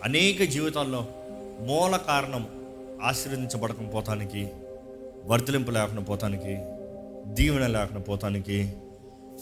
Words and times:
అనేక 0.00 0.42
జీవితాల్లో 0.42 1.00
మూల 1.60 1.96
కారణం 1.96 2.42
ఆశీర్వదించబడకపోతానికి 3.02 4.42
వర్ధలింపు 5.26 5.70
లేకుండా 5.70 6.02
పోతానికి 6.02 6.54
దీవెన 7.34 7.66
లేకుండా 7.66 8.00
పోతానికి 8.00 8.58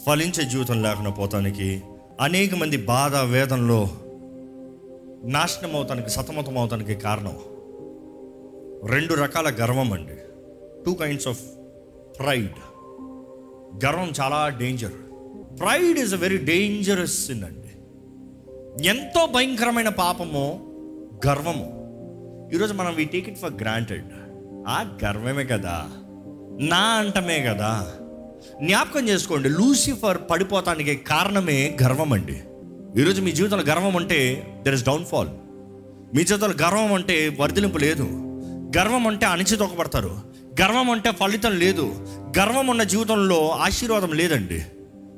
ఫలించే 0.05 0.43
జీవితం 0.43 0.81
లేకుండా 0.83 1.09
పోతానికి 1.09 1.69
అనేక 2.19 2.55
మంది 2.55 2.77
బాధ 2.85 3.15
వేదనలో 3.33 3.79
నాశనం 5.27 5.75
అవుతానికి 5.75 6.09
సతమతం 6.09 6.57
అవుతానికి 6.57 6.95
కారణం 6.95 7.37
రెండు 8.87 9.13
రకాల 9.13 9.49
గర్వం 9.61 9.93
అండి. 9.93 10.17
టూ 10.85 10.93
కైండ్స్ 10.93 11.27
ఆఫ్ 11.27 11.43
ప్రైడ్ 12.19 12.57
గర్వం 13.85 14.11
చాలా 14.21 14.49
danger 14.61 14.97
pride 15.59 15.99
is 15.99 16.13
a 16.13 16.17
very 16.17 16.37
dangerous 16.51 17.27
sin 17.27 17.43
అండి. 17.43 17.66
ఎంతో 18.83 19.25
భయంకరమైన 19.25 19.89
పాపము 19.89 20.73
గర్వము. 21.27 21.77
ఈరోజు 22.53 22.73
మనం 22.73 22.95
we 22.95 23.05
take 23.05 23.29
it 23.29 23.37
for 23.37 23.53
granted 23.53 24.05
ఆ 24.67 24.97
గర్వమే 25.05 25.43
కదా. 25.43 25.85
నా 26.59 26.77
అంటమే 26.77 27.43
కదా. 27.43 27.93
జ్ఞాపకం 28.63 29.09
చేసుకోండి 29.09 29.49
లూసిఫర్ 29.49 30.17
పడిపోతానికి 30.31 30.95
కారణమే 30.95 31.77
గర్వం 31.83 32.13
అండి. 32.13 32.41
ఈరోజు 33.01 33.21
మీ 33.21 33.31
జీవితంలో 33.31 33.63
గర్వం 33.63 33.97
అంటే 33.97 34.47
దెర్ 34.63 34.75
ఇస్ 34.75 34.85
డౌన్ఫాల్ 34.85 35.29
మీ 36.15 36.23
జీవితంలో 36.23 36.67
గర్వం 36.67 36.93
అంటే 36.93 37.37
వర్ధలింపు 37.39 37.77
లేదు. 37.77 38.03
గర్వం 38.77 39.07
అంటే 39.07 39.25
అణిచితొక్కబడతారు 39.25 40.17
గర్వం 40.61 40.89
అంటే 40.89 41.11
ఫలితం 41.11 41.59
లేదు. 41.59 42.07
గర్వం 42.39 42.67
ఉన్న 42.67 42.83
జీవితంలో 42.83 43.49
ఆశీర్వాదం 43.49 44.13
లేదండి. 44.13 44.63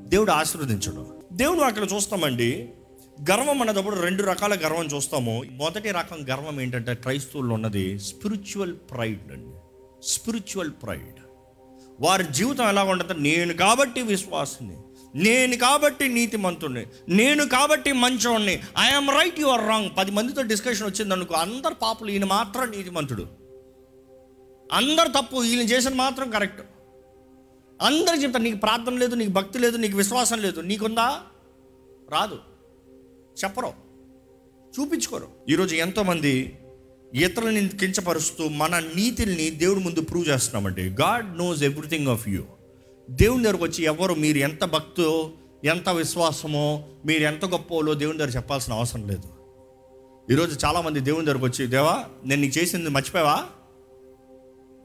దేవుడు 0.07 0.31
ఆశీర్వదించడు. 0.31 1.05
దేవుడు 1.33 1.59
అక్కడ 1.59 1.83
చూస్తామండి. 1.95 2.69
గర్వం 3.19 3.61
అన్నదప్పుడు 3.61 3.95
రెండు 3.95 4.23
రకాల 4.23 4.53
గర్వం 4.53 4.85
చూస్తాము. 4.85 5.43
మొదటి 5.51 5.91
రకం 5.91 6.17
గర్వం 6.29 6.61
ఏంటంటే 6.61 6.95
క్రైస్తవుల్లో 6.95 7.53
ఉన్నది 7.53 7.99
స్పిరిచువల్ 7.99 8.73
ప్రైడ్ 8.73 9.31
అండి. 9.31 9.57
Spiritual 10.03 10.71
pride. 10.83 11.19
వారి 11.99 12.23
జీవితం 12.31 12.67
ఎలా 12.67 12.83
ఉండదు 12.83 13.13
నేను 13.13 13.53
కాబట్టి 13.53 14.01
విశ్వాసిని. 14.01 14.77
నేను 15.15 15.57
కాబట్టి 15.57 16.07
నీతిమంతుడిని. 16.07 16.85
నేను 17.09 17.47
కాబట్టి 17.47 17.91
మంచోడిని. 17.91 18.61
I'm 18.79 19.09
right 19.09 19.39
you 19.39 19.47
are 19.47 19.67
wrong 19.67 19.89
పది 19.97 20.11
మందితో 20.11 20.41
డిస్కషన్ 20.41 20.87
వచ్చింది 20.87 21.13
అనుకో 21.13 21.35
అందరు 21.35 21.73
పాపులు 21.73 22.11
ఈయన 22.11 22.25
మాత్రం 22.25 22.71
నీతిమంతుడు. 22.71 23.27
అందరు 24.71 25.09
తప్పు 25.09 25.43
ఈయన 25.43 25.59
చేసిన 25.59 25.93
మాత్రం 25.93 26.31
కరెక్ట్. 26.31 26.61
అందరు 27.81 28.15
చెప్తారు 28.15 28.43
నీకు 28.43 28.57
ప్రార్థన 28.57 28.93
లేదు 28.93 29.15
నీకు 29.15 29.31
భక్తి 29.31 29.59
లేదు 29.59 29.77
నీకు 29.77 29.97
విశ్వాసం 29.97 30.41
లేదు. 30.41 30.61
నీకుందా? 30.61 31.21
రాదు. 32.09 32.48
చెప్పరు. 33.43 33.73
చూపించుకోరు. 34.79 35.27
ఈరోజు 35.49 35.75
ఎంతోమంది 35.75 36.57
ఇతరులని 37.13 37.69
కించపరుస్తూ 37.69 38.47
మన 38.47 38.79
నీతిని 38.79 39.49
దేవుడి 39.49 39.79
ముందు 39.79 40.01
ప్రూవ్ 40.01 40.27
చేస్తున్నామండి. 40.27 40.81
God 40.81 41.37
knows 41.37 41.63
everything 41.63 42.07
of 42.07 42.29
you 42.29 42.43
దేవుని 43.09 43.43
దగ్గరకు 43.43 43.63
వచ్చి 43.63 43.83
ఎవరు 43.83 44.13
మీరు 44.13 44.37
ఎంత 44.37 44.63
భక్తో 44.63 45.31
ఎంత 45.65 45.89
విశ్వాసమో 45.89 46.83
మీరు 47.05 47.23
ఎంత 47.23 47.45
గొప్పలో 47.45 47.93
దేవుని 47.93 48.17
దగ్గర 48.17 48.29
చెప్పాల్సిన 48.29 48.73
అవసరం 48.73 49.07
లేదు. 49.07 49.29
ఈరోజు 50.31 50.65
చాలామంది 50.65 50.99
దేవుని 50.99 51.25
దగ్గరకు 51.25 51.45
వచ్చి 51.45 51.67
దేవా 51.67 52.05
నేను 52.25 52.41
నీకు 52.41 52.57
చేసింది 52.57 52.89
మర్చిపోయావా? 52.89 53.45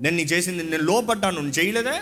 నేను 0.00 0.16
నీకు 0.16 0.32
చేసింది 0.32 0.64
నేను 0.64 0.82
లోపడ్డాను 0.82 1.41
నువ్వు 1.41 1.60
చేయలేదే? 1.60 2.00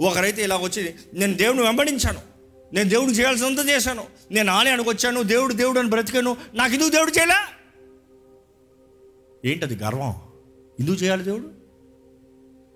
ఒకరైతే 0.00 0.42
ఇలా 0.42 0.56
వచ్చి 0.56 0.94
నేను 1.14 1.34
దేవుని 1.34 1.62
వెంబడించాను. 1.62 2.31
నేను 2.72 2.88
దేవుడికి 2.88 3.18
చేయాల్సినంత 3.18 3.58
చేశాను. 3.68 4.04
నేను 4.30 4.52
ఆలయానికి 4.52 4.88
వచ్చాను 4.88 5.22
దేవుడు 5.22 5.54
దేవుడు 5.54 5.78
అని 5.78 5.90
బ్రతికాను. 5.90 6.36
నాకు 6.54 6.72
ఎందుకు 6.72 6.88
దేవుడు 6.88 7.10
చేయలే? 7.10 7.34
ఏంటది 9.44 9.76
గర్వం? 9.76 10.14
ఎందుకు 10.80 10.96
చేయాలి 10.96 11.24
దేవుడు? 11.24 11.50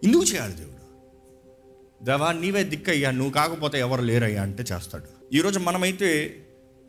ఎందుకు 0.04 0.24
చేయాలి 0.24 0.52
దేవుడు? 0.52 0.76
దేవా 2.04 2.32
నీవే 2.32 2.64
దిక్కయ్యా 2.64 3.10
నువ్వు 3.10 3.32
కాకపోతే 3.32 3.78
ఎవరు 3.78 4.02
లేరయ్యా 4.02 4.42
అంటే 4.42 4.64
చేస్తాడు. 4.72 5.34
ఈరోజు 5.34 5.58
మనమైతే 5.58 6.40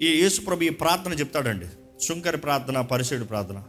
ఈ 0.01 0.07
యేసుప్రభు 0.07 0.63
ఈ 0.63 0.69
ప్రార్థన 0.69 1.13
చెప్తాడండి. 1.13 1.65
శుంకరి 2.05 2.37
ప్రార్థన 2.37 2.81
పరిసేడు 2.81 3.23
ప్రార్థన. 3.23 3.63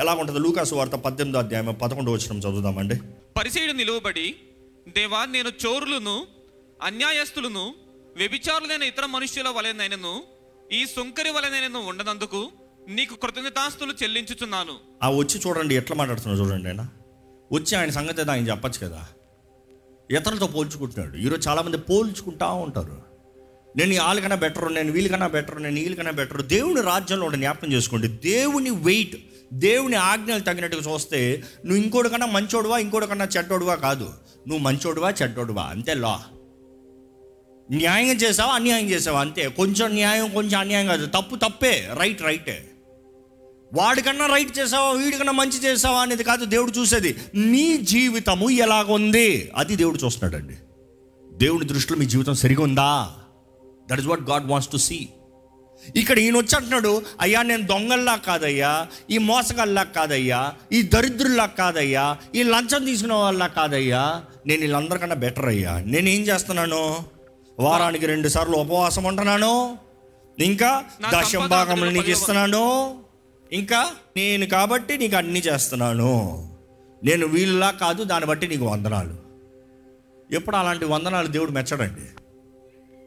ఎలా 0.00 0.14
ఉంటుంది? 0.14 0.38
లూకాసు 0.38 0.74
వార్త 0.74 0.92
పద్దెనిమిదో 0.92 1.38
అధ్యాయం 1.38 1.74
పదకొండు 1.82 2.10
వచ్చిన 2.10 2.38
చదువుదామండి. 2.38 2.94
పరిసేడు 3.36 3.72
నిలువబడి 3.72 4.36
దేవా 4.88 5.24
నేను 5.24 5.48
చోరులను 5.66 6.26
అన్యాయస్తులను 6.82 7.74
వ్యభిచారులైన 8.16 8.82
ఇతర 8.82 9.06
మనుష్యుల 9.06 9.48
వలెనైనను 9.48 10.22
ఈ 10.72 10.86
సుంకరి 10.86 11.30
వలెనైనను 11.30 11.80
ఉండనందుకు 11.80 12.50
నీకు 12.88 13.14
కృతజ్ఞతాస్తులు 13.14 13.92
చెల్లించుచున్నాను. 14.02 14.72
ఆ 15.02 15.10
వచ్చి 15.10 15.40
చూడండి 15.46 15.76
ఎట్లా 15.76 15.96
మాట్లాడుతున్నాడు 15.96 16.48
చూడండి 16.48 16.68
ఆయన. 16.68 16.88
వచ్చి 17.52 17.76
ఆయన 17.76 17.90
సంగతి 17.90 18.30
ఆయన 18.30 18.48
చెప్పచ్చు 18.48 18.88
కదా. 18.88 19.06
ఇతరులతో 20.10 20.46
పోల్చుకుంటున్నాడు. 20.46 21.16
ఈరోజు 21.16 21.48
చాలామంది 21.48 21.78
పోల్చుకుంటా 21.78 22.46
ఉంటారు. 22.46 23.02
నేను 23.76 24.04
వాళ్ళకన్నా 24.04 24.36
బెటర్ 24.36 24.74
నేను 24.74 24.92
వీళ్ళకన్నా 24.92 25.26
బెటర్ 25.26 25.62
నేను 25.62 25.74
వీళ్ళకన్నా 25.74 26.12
బెటర్ 26.12 26.42
దేవుని 26.42 26.80
రాజ్యంలో 26.80 27.26
ఉండే 27.26 27.38
జ్ఞాపకం 27.38 27.72
చేసుకోండి. 27.72 28.08
దేవుని 28.08 28.70
వెయిట్ 28.70 29.16
దేవుని 29.52 29.96
ఆజ్ఞలు 29.96 30.40
తగినట్టుగా 30.40 30.92
చూస్తే 30.92 31.42
నువ్వు 31.66 31.82
ఇంకోటికన్నా 31.82 32.26
మంచోడువా 32.26 32.78
ఇంకోటికన్నా 32.78 33.28
చెడ్డోడువా? 33.36 33.74
కాదు. 33.74 34.04
నువ్వు 34.48 34.58
మంచోడువా 34.58 35.10
చెడ్డోడువా? 35.10 35.62
అంతే 35.62 35.94
లా 35.94 36.24
న్యాయం 37.72 38.16
చేసావా 38.16 38.52
అన్యాయం 38.52 38.90
చేసావా? 38.90 39.20
అంతే. 39.20 39.48
కొంచెం 39.48 39.90
న్యాయం 39.90 40.30
కొంచెం 40.30 40.60
అన్యాయం 40.60 40.86
కాదు. 40.86 41.06
తప్పు 41.06 41.36
తప్పే. 41.36 41.88
రైట్ 42.00 42.22
రైటే 42.22 42.68
వాడికన్నా 43.74 44.26
రైట్ 44.26 44.58
చేసావా 44.58 44.90
వీడికన్నా 44.90 45.32
మంచి 45.32 45.64
చేసావా 45.64 46.00
అనేది 46.00 46.24
కాదు 46.24 46.44
దేవుడు 46.44 46.70
చూసేది. 46.70 47.16
నీ 47.34 47.76
జీవితము 47.76 48.50
ఎలాగుంది? 48.50 49.50
అది 49.56 49.76
దేవుడు 49.76 49.98
చూస్తున్నాడండి. 50.04 50.54
దేవుని 51.38 51.66
దృష్టిలో 51.66 51.98
మీ 51.98 52.06
జీవితం 52.06 52.34
సరిగా 52.34 52.62
ఉందా? 52.62 53.12
That 53.90 53.98
is 53.98 54.08
what 54.08 54.20
God 54.20 54.46
wants 54.46 54.72
to 54.72 54.76
see 54.76 55.08
ఇక్కడ 55.96 56.18
ఈయన 56.18 56.36
వచ్చి 56.36 56.56
అంటున్నాడు 56.56 57.02
అయ్యా 57.20 57.42
నేను 57.42 57.66
దొంగల్లా 57.66 58.16
కాదయ్యా 58.16 58.86
ఈ 59.10 59.18
మోసగల్లా 59.18 59.82
కాదయ్యా 59.82 60.52
ఈ 60.72 60.82
దరిద్రుల్లా 60.82 61.46
కాదయ్యా 61.46 62.16
ఈ 62.34 62.42
లంచం 62.42 62.84
తీసుకునే 62.84 63.14
వాళ్ళ 63.14 63.46
కాదయ్యా 63.46 64.22
నేను 64.46 64.60
వీళ్ళందరికన్నా 64.60 65.14
బెటర్ 65.14 65.46
అయ్యా. 65.46 65.82
నేను 65.86 66.08
ఏం 66.08 66.20
చేస్తున్నాను? 66.20 67.04
వారానికి 67.58 68.06
రెండు 68.06 68.28
సార్లు 68.28 68.56
ఉపవాసం 68.56 69.04
ఉంటున్నాను. 69.04 69.78
ఇంకా 70.38 70.84
దశం 71.12 71.48
భాగములు 71.48 71.90
నీకు 71.90 72.10
ఇస్తున్నాను 72.10 72.94
ఇంకా 73.52 73.90
నేను 74.16 74.46
కాబట్టి 74.46 74.98
నీకు 74.98 75.16
అన్ని 75.16 75.40
చేస్తున్నాను. 75.40 76.12
నేను 77.04 77.26
వీళ్ళలా 77.26 77.70
కాదు 77.70 78.04
దాన్ని 78.04 78.28
బట్టి 78.28 78.48
నీకు 78.48 78.64
వందనాలు. 78.64 79.14
ఎప్పుడు 80.34 80.56
అలాంటి 80.56 80.84
వందనాలు 80.84 81.26
దేవుడు 81.26 81.50
మెచ్చడండి. 81.50 82.06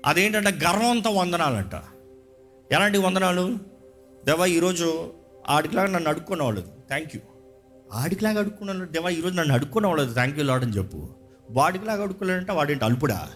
అదేంటంటే 0.06 0.50
గర్వంతో 0.50 1.10
వందనాలంట. 1.10 1.76
ఎలాంటి 2.72 2.98
వందనాలు? 2.98 3.58
దేవా 4.26 4.46
ఈరోజు 4.46 5.14
ఆడికిలాగా 5.48 5.88
నన్ను 5.88 6.10
అడుక్కునేవాళ్ళు 6.10 6.62
థ్యాంక్ 6.62 7.16
యూ 7.16 7.22
ఆడికిలాగా 7.94 8.40
అడుక్కున్నాను 8.40 8.86
దేవా 8.86 9.10
ఈరోజు 9.10 9.36
నన్ను 9.36 9.54
అడుక్కునేవాళ్ళు 9.54 10.14
థ్యాంక్ 10.14 10.38
యూ 10.38 10.44
లాడ్ 10.44 10.64
అని 10.64 10.74
చెప్పు. 10.74 11.10
వాడికిలాగా 11.50 12.04
అడుక్కోలేదంటే 12.04 12.52
వాడేంటి 12.54 12.86
అల్పుడా? 12.86 13.30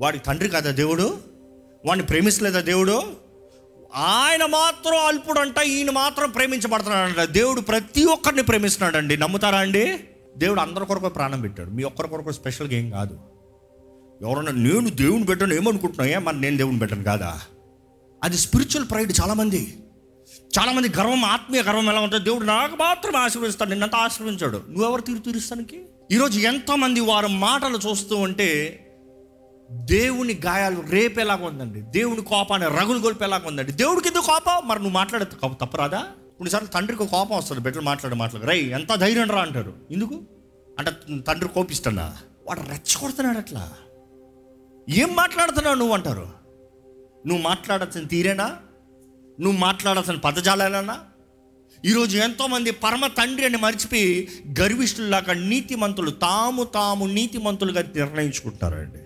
వాడి 0.00 0.18
తండ్రి 0.18 0.48
కదా 0.48 0.70
దేవుడు? 0.70 1.18
వాడిని 1.86 2.06
ప్రేమిస్తలేదా 2.06 2.60
దేవుడు? 2.60 3.02
ఆయన 3.94 4.46
మాత్రం 4.46 5.06
అల్పుడంట 5.06 5.58
ఈయన 5.58 5.90
మాత్రం 5.90 6.30
ప్రేమించబడుతున్నాడంట. 6.30 7.28
దేవుడు 7.28 7.60
ప్రతి 7.60 8.04
ఒక్కరిని 8.04 8.42
ప్రేమిస్తున్నాడండి. 8.42 9.16
నమ్ముతారా 9.16 9.58
అండి? 9.58 9.98
దేవుడు 10.36 10.60
అందరి 10.60 10.86
కొరకు 10.86 11.08
ప్రాణం 11.08 11.40
పెట్టాడు. 11.40 11.70
మీ 11.70 11.82
ఒక్కరి 11.82 12.08
కొరకు 12.08 12.32
స్పెషల్గా 12.32 12.74
ఏం 12.74 12.90
కాదు. 12.90 13.18
ఎవరన్నా 14.22 14.52
నేను 14.52 14.90
దేవుని 14.90 15.24
పెట్టాను 15.24 15.54
ఏమనుకుంటున్నాయా 15.54 16.18
మరి 16.18 16.40
నేను 16.40 16.56
దేవుని 16.56 16.78
పెట్టాను 16.78 17.04
కాదా? 17.04 17.40
అది 18.24 18.38
స్పిరిచువల్ 18.38 18.90
ప్రైడ్ 18.90 19.12
చాలామంది. 19.22 19.76
చాలామంది 20.58 20.88
గర్వం 20.88 21.24
ఆత్మీయ 21.24 21.62
గర్వం 21.62 21.88
ఎలా 21.88 22.00
ఉంటుంది 22.00 22.24
దేవుడు 22.24 22.44
నాకు 22.44 22.76
మాత్రం 22.76 23.16
ఆశీర్వదిస్తాడు. 23.16 23.70
నిన్నంతా 23.70 23.98
ఆశీర్వించాడు 23.98 24.62
నువ్వెవరు 24.68 25.00
తీరు 25.00 25.18
తీరుస్తానికి? 25.18 25.82
ఈరోజు 26.12 26.38
ఎంతమంది 26.38 27.00
వారి 27.00 27.28
మాటలు 27.28 27.78
చూస్తూ 27.90 28.16
ఉంటే 28.16 28.78
దేవుని 29.72 30.40
గాయాలు 30.46 30.80
రేపేలాగా 30.80 31.46
ఉందండి. 31.46 31.80
దేవుని 31.80 32.22
కోపాన్ని 32.22 32.68
రగులు 32.68 32.98
గొలిపేలాగా 32.98 33.48
ఉందండి. 33.48 33.72
దేవుడికి 33.72 34.08
ఎందుకు 34.08 34.26
కోపం? 34.26 34.68
మరి 34.68 34.78
నువ్వు 34.78 34.94
మాట్లాడే 34.94 35.24
తప్పు- 35.24 35.66
తప్పరాదా? 35.66 35.98
కొన్నిసార్లు 35.98 36.68
తండ్రికి 36.68 37.06
కోపం 37.06 37.36
వస్తుంది. 37.36 37.62
బిడ్డలు 37.62 37.82
మాట్లాడే 37.82 38.16
మాట్లాడు. 38.16 38.46
రై 38.46 38.58
ఎంత 38.58 38.94
ధైర్యం 38.94 39.30
రా 39.30 39.42
అంటారు. 39.42 39.72
ఎందుకు? 39.90 40.20
అంటే 40.78 40.90
తండ్రి 41.20 41.48
కోపిస్తున్నా 41.48 42.16
వాడు 42.46 42.60
రెచ్చగొడుతున్నాడు 42.60 43.38
అట్లా. 43.38 43.72
ఏం 44.90 45.16
మాట్లాడుతున్నావు 45.16 45.76
నువ్వు 45.76 45.94
అంటారు? 45.94 46.28
నువ్వు 47.26 47.42
మాట్లాడాల్సిన 47.42 48.02
తీరేనా? 48.02 48.56
నువ్వు 49.40 49.58
మాట్లాడాల్సిన 49.58 50.16
పదజాలేనా 50.16 50.98
ఈరోజు 51.84 52.18
ఎంతోమంది 52.18 52.70
పరమ 52.70 53.06
తండ్రి 53.06 53.46
అని 53.46 53.56
మర్చిపోయి 53.56 54.28
గర్విష్ఠుల్లాగా 54.60 55.32
నీతిమంతులు 55.32 56.10
తాము 56.10 56.64
తాము 56.64 57.06
నీతిమంతులుగా 57.06 57.82
నిర్ణయించుకుంటారండి 57.96 59.01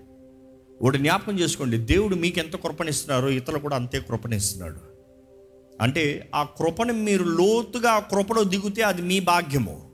ఒకటి 0.83 0.99
జ్ఞాపకం 0.99 1.39
చేసుకోండి. 1.39 1.77
దేవుడు 1.79 2.15
మీకు 2.15 2.39
ఎంత 2.39 2.57
కృపణిస్తున్నారో 2.57 3.29
ఇతరులు 3.29 3.59
కూడా 3.59 3.77
అంతే 3.77 4.01
కృపణిస్తున్నాడు 4.01 4.81
అంటే 5.81 6.31
ఆ 6.35 6.43
కృపను 6.43 6.93
మీరు 6.93 7.25
లోతుగా 7.25 7.91
ఆ 7.91 7.99
కృపలో 7.99 8.45
దిగితే 8.45 8.83
అది 8.83 9.03
మీ 9.03 9.21
భాగ్యము. 9.21 9.91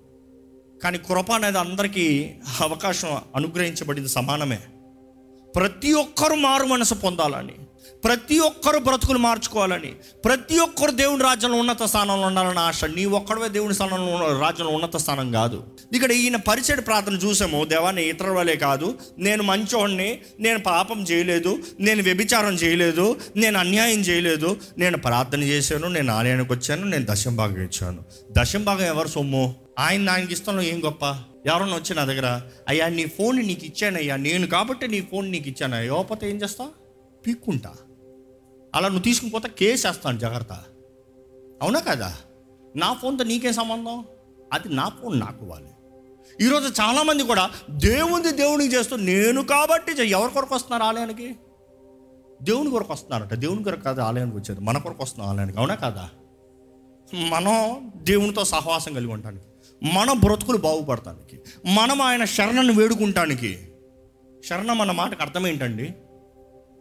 కానీ 0.82 0.98
కృప 0.98 1.32
అనేది 1.32 1.58
అందరికీ 1.58 2.30
అవకాశం 2.60 3.08
అనుగ్రహించబడింది 3.36 4.08
సమానమే. 4.08 4.58
ప్రతి 5.56 5.92
ఒక్కరు 5.92 6.34
మారు 6.34 6.64
మనసు 6.64 6.94
పొందాలని 6.94 7.52
ప్రతి 8.04 8.38
ఒక్కరు 8.38 8.78
బ్రతుకులు 8.78 9.18
మార్చుకోవాలని 9.18 9.94
ప్రతి 10.24 10.58
ఒక్కరు 10.58 10.90
దేవుని 10.90 11.24
రాజ్యంలో 11.24 11.56
ఉన్నత 11.56 11.82
స్థానంలో 11.82 12.26
ఉండాలని 12.26 12.58
ఆశ. 12.58 12.84
నీ 12.84 13.04
ఒక్కడవే 13.04 13.48
దేవుని 13.48 13.74
స్థానంలో 13.74 14.12
ఉన్న- 14.12 14.40
రాజ్యంలో 14.40 14.72
ఉన్నత 14.72 14.96
స్థానం 14.96 15.32
కాదు. 15.32 15.64
ఇక్కడ 15.92 16.12
ఈయన 16.12 16.36
పరిచయ 16.36 16.74
ప్రార్థన 16.74 17.14
చూసాము 17.14 17.64
దేవాన్ని 17.64 18.08
ఇతరుల 18.08 18.30
వలే 18.30 18.56
కాదు. 18.56 18.98
నేను 19.18 19.42
మంచోడిని 19.42 20.18
నేను 20.40 20.58
పాపం 20.58 21.02
చేయలేదు 21.02 21.58
నేను 21.80 22.02
వ్యభిచారం 22.02 22.54
చేయలేదు 22.54 23.16
నేను 23.36 23.58
అన్యాయం 23.58 24.00
చేయలేదు. 24.00 24.56
నేను 24.78 24.98
ప్రార్థన 24.98 25.42
చేశాను 25.42 25.88
నేను 25.88 26.12
ఆలయానికి 26.12 26.52
వచ్చాను 26.52 26.84
నేను 26.84 27.06
దశం 27.10 27.36
భాగం 27.36 27.62
ఇచ్చాను. 27.62 28.02
దశం 28.32 28.64
భాగం 28.64 28.86
ఎవరు 28.86 29.08
సొమ్ము? 29.08 29.54
ఆయన 29.78 30.10
ఆయనకి 30.10 30.32
ఇష్టంలో 30.32 30.62
ఏం 30.62 30.84
గొప్ప? 30.84 31.16
ఎవరన్నా 31.46 31.76
వచ్చి 31.76 31.94
నా 31.94 32.04
దగ్గర 32.04 32.40
అయ్యా 32.68 32.88
నీ 32.88 33.06
ఫోన్ 33.06 33.36
నీకు 33.36 33.64
ఇచ్చానయ్యా 33.64 34.16
నేను 34.16 34.46
కాబట్టి 34.46 34.88
నీ 34.88 35.00
ఫోన్ 35.00 35.30
నీకు 35.30 35.48
ఇచ్చాను 35.48 35.76
ఇవ్వకపోతే 35.76 36.30
ఏం 36.30 36.36
చేస్తా? 36.36 36.68
పీక్కుంటా. 37.26 37.74
అలా 38.74 38.88
నువ్వు 38.88 39.02
తీసుకుని 39.02 39.30
పోతే 39.30 39.48
కేసు 39.48 39.88
వేస్తాను 39.88 40.18
జాగ్రత్త. 40.18 40.52
అవునా 41.62 41.80
కదా? 41.80 42.16
నా 42.76 42.92
ఫోన్తో 42.92 43.24
నీకే 43.24 43.52
సంబంధం? 43.52 44.04
అది 44.52 44.68
నా 44.68 44.88
ఫోన్ 44.88 45.20
నాకు 45.20 45.46
వాలి 45.46 45.68
ఈరోజు 46.40 46.82
చాలామంది 46.82 47.22
కూడా 47.22 47.50
దేవుని 47.70 48.32
దేవునికి 48.32 48.74
చేస్తూ 48.74 48.96
నేను 48.96 49.44
కాబట్టి 49.44 50.08
ఎవరి 50.08 50.32
కొరకు 50.32 50.54
వస్తున్నారు 50.54 50.82
ఆలయానికి? 50.82 51.36
దేవుని 52.42 52.70
కొరకు 52.70 52.92
వస్తున్నారట. 52.92 53.34
దేవుని 53.34 53.64
కొరకు 53.64 53.80
కాదు 53.80 54.00
ఆలయానికి 54.00 54.36
వచ్చేది 54.36 54.60
మన 54.60 54.78
కొరకు 54.78 55.02
వస్తున్నాం 55.02 55.30
ఆలయానికి. 55.30 55.58
అవునా 55.58 55.74
కదా? 55.74 56.10
మనం 57.14 57.90
దేవునితో 57.96 58.44
సహవాసం 58.44 58.94
కలిగి 58.94 59.12
ఉండడానికి 59.12 59.44
మన 59.82 60.12
బ్రతుకులు 60.12 60.56
బాగుపడటానికి 60.56 61.40
మనం 61.66 62.02
ఆయన 62.02 62.24
శరణను 62.24 62.72
వేడుకుంటానికి. 62.72 63.68
శరణం 64.44 64.80
అన్న 64.80 64.92
మాటకు 64.92 65.22
అర్థం 65.22 65.46
ఏంటండి 65.46 65.94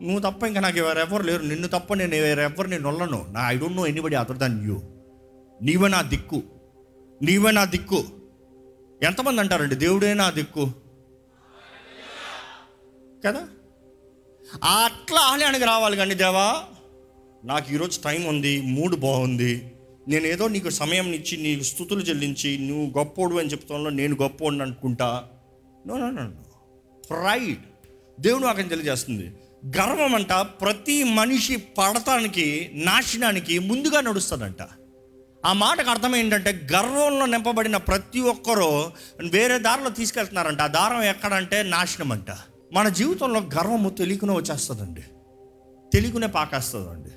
నువ్వు 0.01 0.31
తప్ప 0.31 0.43
ఇంకా 0.43 0.59
నాకు 0.59 0.77
ఎవరెవరు 0.77 1.23
లేరు. 1.23 1.43
నిన్ను 1.43 1.67
తప్ప 1.67 1.93
నేను 1.93 2.15
ఎవరెవరు 2.15 2.67
నేను 2.67 2.83
నొల్లను. 2.83 3.25
నా 3.29 3.51
I 3.51 3.57
don't 3.57 3.75
know 3.75 3.87
anybody 3.87 4.15
other 4.15 4.37
than 4.37 4.67
you 4.67 4.81
నీవే 5.61 5.87
నా 5.87 6.01
దిక్కు. 6.01 6.43
నీవే 7.21 7.51
నా 7.51 7.65
దిక్కు. 7.65 8.03
ఎంతమంది 9.03 9.41
అంటారండి? 9.41 9.75
దేవుడే 9.75 10.13
నా 10.13 10.29
దిక్కు. 10.29 10.71
కదా? 13.25 13.47
అట్లా 14.63 15.21
ఆలయానికి 15.21 15.65
రావాలి 15.65 15.97
కానీ 15.97 16.15
దేవా 16.15 16.63
నాకు 17.43 17.73
ఈరోజు 17.73 17.99
టైం 18.05 18.23
ఉంది 18.23 18.61
మూడు 18.61 18.95
బాగుంది. 18.95 19.71
నేను 20.07 20.25
ఏదో 20.27 20.47
నీకు 20.47 20.69
సమయం 20.69 21.13
ఇచ్చి 21.13 21.37
నీకు 21.37 21.63
స్థుతులు 21.63 21.99
చెల్లించి 21.99 22.57
నువ్వు 22.57 22.99
గొప్పోడు 22.99 23.35
అని 23.35 23.49
చెప్తాను 23.49 23.89
నేను 23.89 24.17
గొప్పోడు 24.21 24.55
అనుకుంటా? 24.55 25.23
నో 25.87 25.97
నో 25.97 26.09
నో 26.09 26.31
ప్రైడ్ 27.09 27.59
దేవుడు 28.19 28.43
నాకు 28.43 28.61
తెలియజేస్తుంది. 28.61 29.33
గర్వం 29.77 30.15
అంట 30.15 30.33
ప్రతి 30.33 31.03
మనిషి 31.03 31.55
పడటానికి 31.55 32.71
నాశనానికి 32.73 33.59
ముందుగా 33.59 34.01
నడుస్తుందంట 34.01 34.57
ఆ 35.45 35.53
మాటకు 35.53 35.89
అర్థం 35.89 36.15
ఏంటంటే 36.15 36.67
గర్వంలో 36.73 37.25
నింపబడిన 37.25 37.77
ప్రతి 37.77 38.19
ఒక్కరూ 38.19 38.91
వేరే 39.29 39.59
దారిలో 39.59 39.89
తీసుకెళ్తున్నారంట. 39.89 40.61
ఆ 40.61 40.67
దారం 40.67 41.01
ఎక్కడంటే 41.01 41.63
నాశనం 41.63 42.11
అంట 42.11 42.31
మన 42.73 42.89
జీవితంలో 42.89 43.39
గర్వము 43.39 43.89
తెలియకునే 43.89 44.33
వచ్చేస్తుందండి. 44.33 45.01
తెలియకునే 45.93 46.27
పాకేస్తుందండి. 46.27 47.09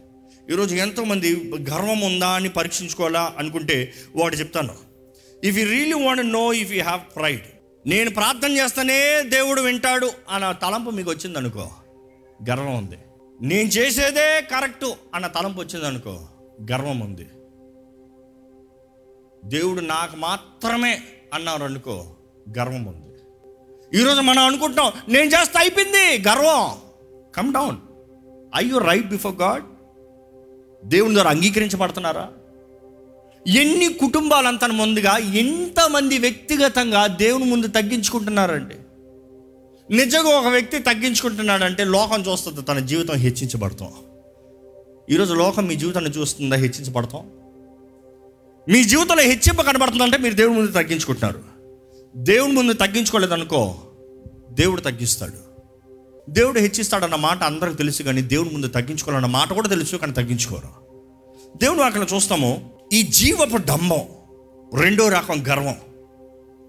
ఈరోజు 0.51 0.75
ఎంతోమంది 0.75 1.53
గర్వం 1.71 2.01
ఉందా 2.01 2.29
అని 2.29 2.49
పరీక్షించుకోవాలా 2.49 3.35
అనుకుంటే 3.39 3.93
వాడు 4.17 4.37
చెప్తాను. 4.37 4.75
If 5.45 5.59
you 5.59 5.71
really 5.71 5.93
want 5.93 6.33
know 6.33 6.53
if 6.53 6.73
you 6.73 6.83
have 6.83 7.01
pride 7.17 7.43
నేను 7.87 8.11
ప్రార్థన 8.11 8.57
చేస్తానే 8.57 9.23
దేవుడు 9.23 9.61
వింటాడు 9.61 10.11
అన్న 10.31 10.53
తలంపు 10.53 10.91
మీకు 10.91 11.11
వచ్చింది 11.11 11.39
అనుకో 11.39 11.71
గర్వం 12.51 12.75
ఉంది 12.79 12.97
నేను 13.41 13.69
చేసేదే 13.69 14.41
కరెక్టు 14.41 14.97
అన్న 15.15 15.27
తలంపు 15.27 15.61
వచ్చింది 15.61 15.87
అనుకో 15.87 16.29
గర్వం 16.73 17.01
ఉంది 17.01 17.27
దేవుడు 19.45 19.81
నాకు 19.81 20.17
మాత్రమే 20.17 21.01
అన్నారు 21.35 21.65
అనుకో 21.65 22.17
గర్వం 22.59 22.85
ఉంది 22.85 23.01
ఈరోజు 23.99 24.21
మనం 24.21 24.43
అనుకుంటాం 24.43 24.93
నేను 25.09 25.31
చేస్తే 25.31 25.59
అయిపోయింది 25.59 26.29
గర్వం. 26.29 26.79
Come 27.37 27.55
down 27.55 27.77
I 28.57 28.69
you 28.69 28.79
right 28.79 29.09
before 29.09 29.37
God 29.37 29.65
దేవుని 30.85 31.15
ద్వారా 31.15 31.31
అంగీకరించబడుతున్నారా? 31.31 32.29
ఎన్ని 33.47 33.89
కుటుంబాలు 33.89 34.49
అంత 34.49 34.65
ముందుగా 34.65 35.17
ఎంతమంది 35.17 36.19
వ్యక్తిగతంగా 36.19 37.07
దేవుని 37.07 37.45
ముందు 37.45 37.67
తగ్గించుకుంటున్నారండి? 37.67 38.75
నిజంగా 39.95 40.29
ఒక 40.29 40.47
వ్యక్తి 40.47 40.79
తగ్గించుకుంటున్నాడంటే 40.79 41.85
లోకం 41.85 42.23
చూస్తుంది 42.23 42.63
తన 42.63 42.79
జీవితం 42.79 43.15
హెచ్చించబడతాం. 43.15 43.93
ఈరోజు 45.11 45.35
లోకం 45.35 45.67
మీ 45.67 45.75
జీవితాన్ని 45.75 46.11
చూస్తుందా 46.11 46.57
హెచ్చించబడతాం? 46.57 47.31
మీ 48.69 48.85
జీవితంలో 48.85 49.23
హెచ్చింప 49.23 49.61
కనబడుతుందంటే 49.61 50.19
మీరు 50.19 50.35
దేవుని 50.35 50.57
ముందు 50.57 50.73
తగ్గించుకుంటున్నారు. 50.73 51.43
దేవుని 52.17 52.53
ముందు 52.53 52.73
తగ్గించుకోలేదనుకో 52.73 53.75
దేవుడు 54.51 54.81
తగ్గిస్తాడు. 54.81 55.44
దేవుడు 56.29 56.61
హెచ్చిస్తాడన్న 56.61 57.15
మాట 57.15 57.43
అందరికి 57.43 57.77
తెలుసు 57.77 58.03
కానీ 58.03 58.23
దేవుని 58.23 58.51
ముందు 58.51 58.69
తగ్గించుకోవాలన్న 58.69 59.27
మాట 59.27 59.53
కూడా 59.53 59.69
తెలుసు 59.69 59.97
కానీ 59.97 60.13
తగ్గించుకోరు. 60.13 60.69
దేవుడు 61.57 61.83
అక్కడ 61.83 62.07
చూస్తాము. 62.15 62.71
ఈ 62.93 63.03
జీవపు 63.03 63.57
డంబం 63.57 64.01
రెండో 64.81 65.09
రకం 65.09 65.45
గర్వం. 65.49 65.77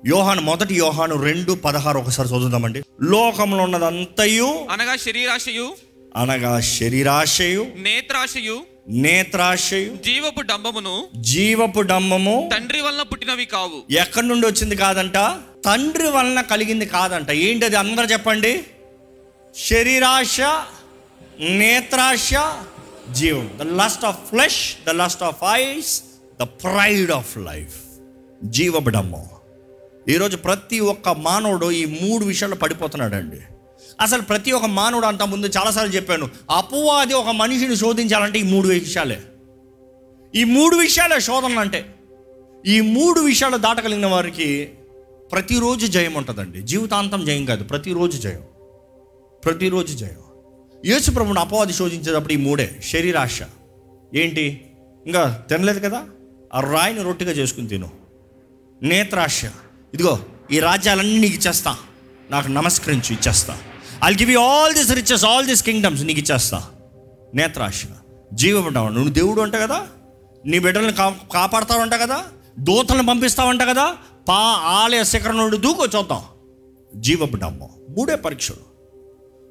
యోహాను 0.08 0.42
మొదటి 0.42 0.76
యోహాను 0.76 1.24
రెండు 1.24 1.54
పదహారు 1.54 2.00
ఒకసారి 2.00 2.30
చదువుదామండి. 2.30 2.84
లోకంలో 3.02 3.64
ఉన్నదంతయు 3.64 4.68
అనగా 4.72 4.96
శరీరాశయు. 4.96 5.76
అనగా 6.16 6.60
శరీరాశయు. 6.60 7.68
నేత్రాశయు. 7.76 8.60
నేత్రాశయు. 8.90 9.96
జీవపు 9.96 10.42
డంబమును 10.42 11.08
జీవపు 11.16 11.82
డంబము 11.82 12.50
తండ్రి 12.54 12.82
వలన 12.82 13.02
పుట్టినవి 13.02 13.46
కావు. 13.46 13.94
ఎక్కడి 13.94 14.28
నుండి 14.28 14.48
వచ్చింది 14.48 14.76
కాదంట? 14.76 15.18
తండ్రి 15.66 16.10
వలన 16.10 16.42
కలిగింది 16.42 16.86
కాదంట. 16.86 17.32
ఏంటది? 17.32 17.76
అందరూ 17.76 18.06
చెప్పండి. 18.06 18.64
శరీరాశ 19.58 20.42
నేత్రాశ 21.40 22.34
జీవం. 23.12 23.52
The 23.58 23.62
lust 23.62 24.06
of 24.06 24.18
flesh 24.30 24.76
the 24.88 24.90
lust 24.90 25.24
of 25.24 25.44
eyes 25.52 26.04
the 26.42 26.44
pride 26.44 27.12
of 27.12 27.38
life 27.38 27.76
జీవబడము. 28.44 29.30
ఈరోజు 30.10 30.38
ప్రతి 30.38 30.80
ఒక్క 30.80 31.10
మానవుడు 31.10 31.72
ఈ 31.72 31.86
మూడు 31.86 32.26
విషయాలు 32.26 32.56
పడిపోతున్నాడండి. 32.56 33.38
అసలు 34.02 34.22
ప్రతి 34.22 34.52
ఒక్క 34.52 34.66
మానవుడు 34.66 35.06
అంత 35.06 35.24
ముందు 35.24 35.48
చాలాసార్లు 35.48 35.94
చెప్పాను 35.96 36.30
అపవాది 36.52 37.14
ఒక 37.14 37.28
మనిషిని 37.28 37.76
శోధించాలంటే 37.76 38.40
ఈ 38.40 38.44
మూడు 38.44 38.68
విషయాలే. 38.68 39.22
ఈ 40.36 40.44
మూడు 40.44 40.76
విషయాలే 40.76 41.20
శోధనలు 41.20 41.60
అంటే 41.60 41.96
ఈ 42.68 42.82
మూడు 42.82 43.20
విషయాలు 43.20 43.58
దాటగలిగిన 43.58 44.06
వారికి 44.06 44.70
ప్రతిరోజు 45.32 45.86
జయం 45.86 46.14
ఉంటుందండి 46.14 46.62
జీవితాంతం 46.62 47.26
జయం 47.26 47.46
కాదు 47.46 47.64
ప్రతిరోజు 47.64 48.18
జయం. 48.18 48.55
ప్రతిరోజు 49.46 49.98
జయం. 49.98 50.22
యేసు 50.86 51.12
ప్రభుని 51.12 51.40
అపవాది 51.40 51.74
శోధించేటప్పుడు 51.74 52.34
ఈ 52.34 52.36
మూడే 52.36 52.82
శరీరాశ. 52.84 53.42
ఏంటి? 54.16 54.72
ఇంకా 55.06 55.44
తినలేదు 55.50 55.80
కదా? 55.80 56.04
ఆ 56.54 56.60
రాయిని 56.60 57.04
రొట్టిగా 57.04 57.32
చేసుకుని 57.32 57.68
తిను. 57.68 57.90
నేత్రాశ. 58.84 59.46
ఇదిగో 59.94 60.20
ఈ 60.52 60.60
రాజ్యాలన్నీ 60.60 61.18
నీకు 61.18 61.36
ఇచ్చేస్తా. 61.36 61.78
నాకు 62.32 62.48
నమస్కరించు 62.48 63.14
ఇచ్చేస్తా. 63.14 63.58
I 64.06 64.14
give 64.14 64.32
you 64.32 64.40
all 64.40 64.74
this 64.74 64.92
riches 64.92 65.26
all 65.26 65.46
this 65.46 65.64
kingdoms 65.64 66.04
నీకు 66.04 66.20
ఇచ్చేస్తా. 66.20 66.70
నేత్రాశ. 67.36 67.84
జీవపడ్డావు 68.34 68.90
నువ్వు 68.90 69.12
దేవుడు 69.12 69.42
అంట 69.42 69.56
కదా? 69.56 69.88
నీ 70.46 70.60
బిడ్డలను 70.60 70.94
కా 70.94 71.16
కాపాడతావంట 71.34 71.94
కదా? 71.94 72.24
దూతలను 72.60 73.08
పంపిస్తావంట 73.08 73.62
కదా? 73.62 73.98
పా 74.30 74.36
ఆలయ 74.64 75.04
శిఖరం 75.04 75.38
నుండి 75.38 75.58
దూకో 75.58 75.88
జీవపు 75.88 76.22
జీవపడ్డాము 76.96 77.70
మూడే 77.90 78.16
పరీక్షలు. 78.16 78.75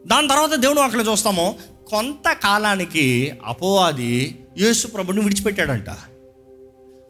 దాని 0.06 0.28
తర్వాత 0.28 0.54
దేవుడు 0.54 0.80
అక్కడ 0.80 1.04
చూస్తాము. 1.10 1.58
కొంతకాలానికి 1.88 3.32
అపోవాది 3.44 4.44
యేసు 4.58 4.86
ప్రభుని 4.86 5.20
విడిచిపెట్టాడంట. 5.20 5.90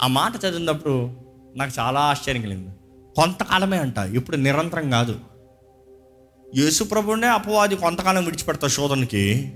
ఆ 0.02 0.06
మాట 0.06 0.44
చదివినప్పుడు 0.44 1.10
నాకు 1.56 1.72
చాలా 1.78 2.00
ఆశ్చర్యం 2.00 2.42
కలిగింది. 2.42 2.68
కొంతకాలమే 3.16 3.76
అంట 3.76 3.98
ఇప్పుడు 3.98 4.36
నిరంతరం 4.36 4.90
కాదు. 4.90 5.20
యేసు 6.56 6.84
ప్రభునే 6.84 7.26
అపవాది 7.26 7.76
కొంతకాలం 7.76 8.24
విడిచిపెడతా 8.24 8.68
శోధనకి. 8.68 9.52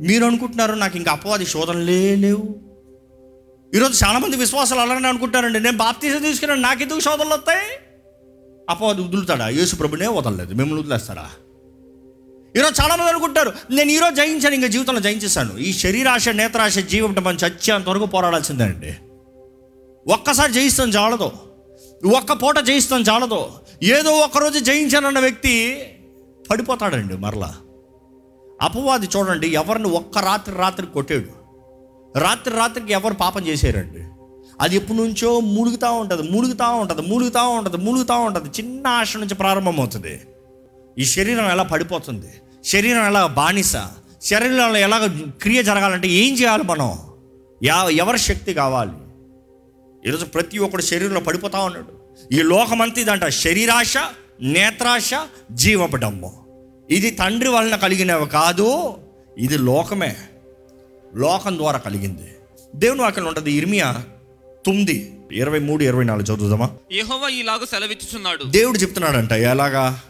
మీరు 0.00 0.24
అనుకుంటున్నారు 0.24 0.72
నాకు 0.72 0.96
ఇంకా 0.96 1.12
అపవాది 1.12 1.46
శోధనలే 1.46 2.14
లేవు. 2.14 2.48
ఈరోజు 3.74 4.04
చాలామంది 4.04 4.36
విశ్వాసాలు 4.36 4.80
అలానే 4.80 5.08
అనుకుంటారండి. 5.08 5.60
నేను 5.60 5.76
బాప్తీసం 5.76 6.22
తీసుకున్నాను 6.22 6.60
నాకెందుకు 6.60 7.00
శోధనలు 7.00 7.34
వస్తాయి? 7.34 7.84
అపవాది 8.70 9.02
వదులుతాడా? 9.02 9.48
యేసు 9.48 9.76
ప్రభునే 9.76 10.06
వదలలేదు. 10.06 10.54
మిమ్మల్ని 10.54 10.80
వదిలేస్తారా 10.80 11.30
ఈరోజు 12.56 12.82
చాలామంది 12.82 13.10
అనుకుంటారు 13.10 13.52
నేను 13.70 13.90
ఈరోజు 13.90 14.14
జయించాను 14.14 14.54
ఇంకా 14.54 14.66
జీవితంలో 14.66 15.00
జయించేశాను. 15.00 15.58
ఈ 15.58 15.72
శరీరాశ 15.72 16.28
నేత్రాశ 16.28 16.78
జీవితం 16.78 17.24
మనం 17.24 17.36
చచ్చేంత 17.36 17.88
వరకు 17.88 18.06
పోరాడాల్సిందేనండి. 18.06 18.94
ఒక్కసారి 20.12 20.52
జయిస్తాం 20.52 20.88
చాలదు 20.88 21.32
ఒక్క 22.16 22.32
పూట 22.32 22.58
జయిస్తాం 22.58 23.00
చాలదు 23.00 23.50
ఏదో 23.82 24.10
ఒకరోజు 24.10 24.58
జయించానన్న 24.58 25.18
వ్యక్తి 25.18 25.82
పడిపోతాడండి 26.50 27.16
మరలా. 27.16 27.54
అపవాది 28.62 29.08
చూడండి 29.16 29.48
ఎవరిని 29.48 29.88
ఒక్క 29.88 30.18
రాత్రి 30.18 30.56
రాత్రి 30.56 30.86
కొట్టాడు. 30.86 31.28
రాత్రి 32.18 32.56
రాత్రికి 32.56 32.92
ఎవరు 32.92 33.14
పాపం 33.14 33.46
చేశారండి? 33.46 34.04
అది 34.60 34.76
ఎప్పటి 34.76 34.98
నుంచో 34.98 35.40
మూలుగుతూ 35.40 35.92
ఉంటుంది 35.92 36.30
మూలుగుతూ 36.30 36.72
ఉంటుంది 36.72 37.02
మూలుగుతూ 37.02 37.48
ఉంటుంది 37.48 37.76
మూలుగుతూ 37.76 38.18
ఉంటుంది. 38.18 38.48
చిన్న 38.48 38.86
ఆశ 38.86 39.16
నుంచి 39.16 39.34
ప్రారంభమవుతుంది. 39.34 40.20
ఈ 40.98 41.04
శరీరం 41.04 41.50
ఎలా 41.50 41.62
పడిపోతుంది? 41.62 42.32
శరీరం 42.64 43.06
ఎలా 43.06 43.26
బానిస? 43.26 43.76
శరీరంలో 44.22 44.76
ఎలాగ 44.76 45.06
క్రియ 45.42 45.62
జరగాలంటే 45.62 46.08
ఏం 46.08 46.34
చేయాలి 46.34 46.62
మనం? 46.62 46.98
యా 47.64 47.88
ఎవరి 47.88 48.18
శక్తి 48.18 48.54
కావాలి? 48.54 48.92
ఈరోజు 50.06 50.24
ప్రతి 50.24 50.58
ఒక్కడు 50.58 50.82
శరీరంలో 50.82 51.20
పడిపోతా 51.20 51.58
ఉన్నాడు. 51.58 52.00
ఈ 52.34 52.42
లోకమంతా 52.42 53.00
ఇదంట 53.00 53.24
శరీరాశ 53.24 53.94
నేత్రాశ 54.40 55.10
జీవపడము 55.52 56.46
ఇది 56.90 57.10
తండ్రి 57.10 57.48
వలన 57.48 57.76
కలిగినవి 57.76 58.28
కాదు 58.28 58.94
ఇది 59.38 59.58
లోకమే. 59.58 60.16
లోకం 61.16 61.58
ద్వారా 61.58 61.78
కలిగింది. 61.78 62.34
దేవుని 62.76 63.02
వాక్యం 63.02 63.26
ఉంటుంది 63.26 63.52
ఇర్మియా 63.52 64.04
తొమ్మిది 64.66 65.14
ఇరవై 65.32 65.58
మూడు 65.58 65.82
ఇరవై 65.82 66.04
నాలుగు 66.04 66.24
చదువుదామా? 66.24 66.70
యెహోవా 66.92 67.28
ఈలాగు 67.28 67.64
సెలవిచ్చుచున్నాడు. 67.64 68.44
దేవుడు 68.44 68.78
చెప్తున్నాడంట 68.78 69.32
ఎలాగా? 69.32 70.00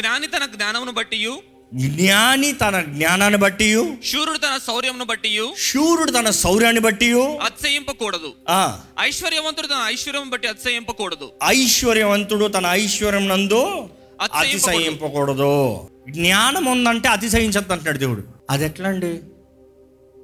జ్ఞాని 0.00 0.26
తన 0.26 0.46
జ్ఞానమును 0.46 0.92
బట్టి 0.92 1.28
జ్ఞాని 1.74 2.52
తన 2.52 2.80
జ్ఞానాన్ని 2.80 3.38
బట్టి 3.38 3.98
శూరుడు 4.04 4.38
తన 4.38 4.60
శౌర్యమును 4.66 5.04
బట్టి 5.04 5.40
శూరుడు 5.58 6.10
తన 6.10 6.30
శౌర్యాన్ని 6.30 6.80
బట్టి 6.80 7.12
అతిశయింపకూడదు. 7.22 8.32
ఆ, 8.48 8.78
ఐశ్వర్యవంతుడు 9.00 9.66
తన 9.66 9.82
ఐశ్వర్యం 9.84 10.30
బట్టి 10.30 10.48
అతిశయింపకూడదు. 10.48 11.32
ఐశ్వర్యవంతుడు 11.44 12.46
తన 12.46 12.66
ఐశ్వర్యం 12.66 13.28
నందు 13.28 13.88
అతిశయింపకూడదు. 14.20 14.76
అతిశయింపకూడదు. 14.76 15.88
జ్ఞానం 16.10 16.64
ఉందంటే 16.64 17.08
అతిశయించద్దు 17.08 17.72
అంటున్నాడు 17.72 17.98
దేవుడు. 17.98 18.22
అది 18.50 18.64
ఎట్లా 18.64 18.88
అండి 18.88 19.20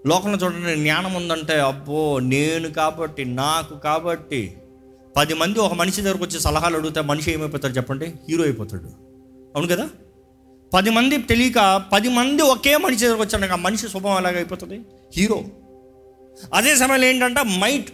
లోకంలో 0.07 0.39
చూడండి 0.39 0.77
జ్ఞానం 0.77 1.15
ఉందంటే 1.15 1.61
అబ్బో 1.61 2.19
నేను 2.19 2.71
కాబట్టి 2.71 3.25
నాకు 3.25 3.79
కాబట్టి 3.79 4.55
పది 5.17 5.35
మంది 5.35 5.59
ఒక 5.59 5.75
మనిషి 5.75 6.01
దగ్గరకు 6.01 6.25
వచ్చి 6.25 6.41
సలహాలు 6.41 6.77
అడిగితే 6.77 7.01
మనిషి 7.01 7.33
ఏమైపోతాడు 7.33 7.73
చెప్పండి? 7.73 8.07
హీరో 8.07 8.45
అయిపోతాడు. 8.45 9.10
అవును 9.57 9.69
కదా? 9.69 9.89
పది 10.75 10.91
మంది 10.91 11.17
తెలియక 11.17 11.85
పది 11.93 12.09
మంది 12.09 12.43
ఒకే 12.43 12.77
మనిషి 12.77 13.05
దగ్గరకు 13.05 13.23
వచ్చాడు 13.23 13.53
ఆ 13.53 13.57
మనిషి 13.57 13.89
స్వభావం 13.89 14.17
ఎలాగ 14.17 14.37
అయిపోతుంది? 14.37 14.81
హీరో. 15.17 15.45
అదే 16.55 16.77
సమయంలో 16.77 17.07
ఏంటంటే? 17.07 17.43
మైట్. 17.43 17.91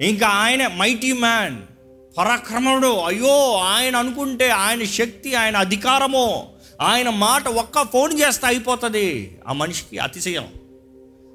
ఇంకా 0.00 0.28
ఆయన 0.28 0.66
మైటీ 0.66 1.12
మ్యాన్. 1.12 1.56
పరాక్రముడు 2.18 3.00
అయ్యో 3.00 3.56
ఆయన 3.56 3.96
అనుకుంటే 3.96 4.48
ఆయన 4.48 4.84
శక్తి 4.84 5.34
ఆయన 5.34 5.56
అధికారము 5.56 6.48
ఆయన 6.80 7.10
మాట 7.10 7.48
ఒక్క 7.48 7.82
ఫోన్ 7.82 8.20
చేస్తే 8.20 8.46
అయిపోతుంది. 8.46 9.38
ఆ 9.48 9.52
మనిషికి 9.52 9.98
అతిశయం. 9.98 10.46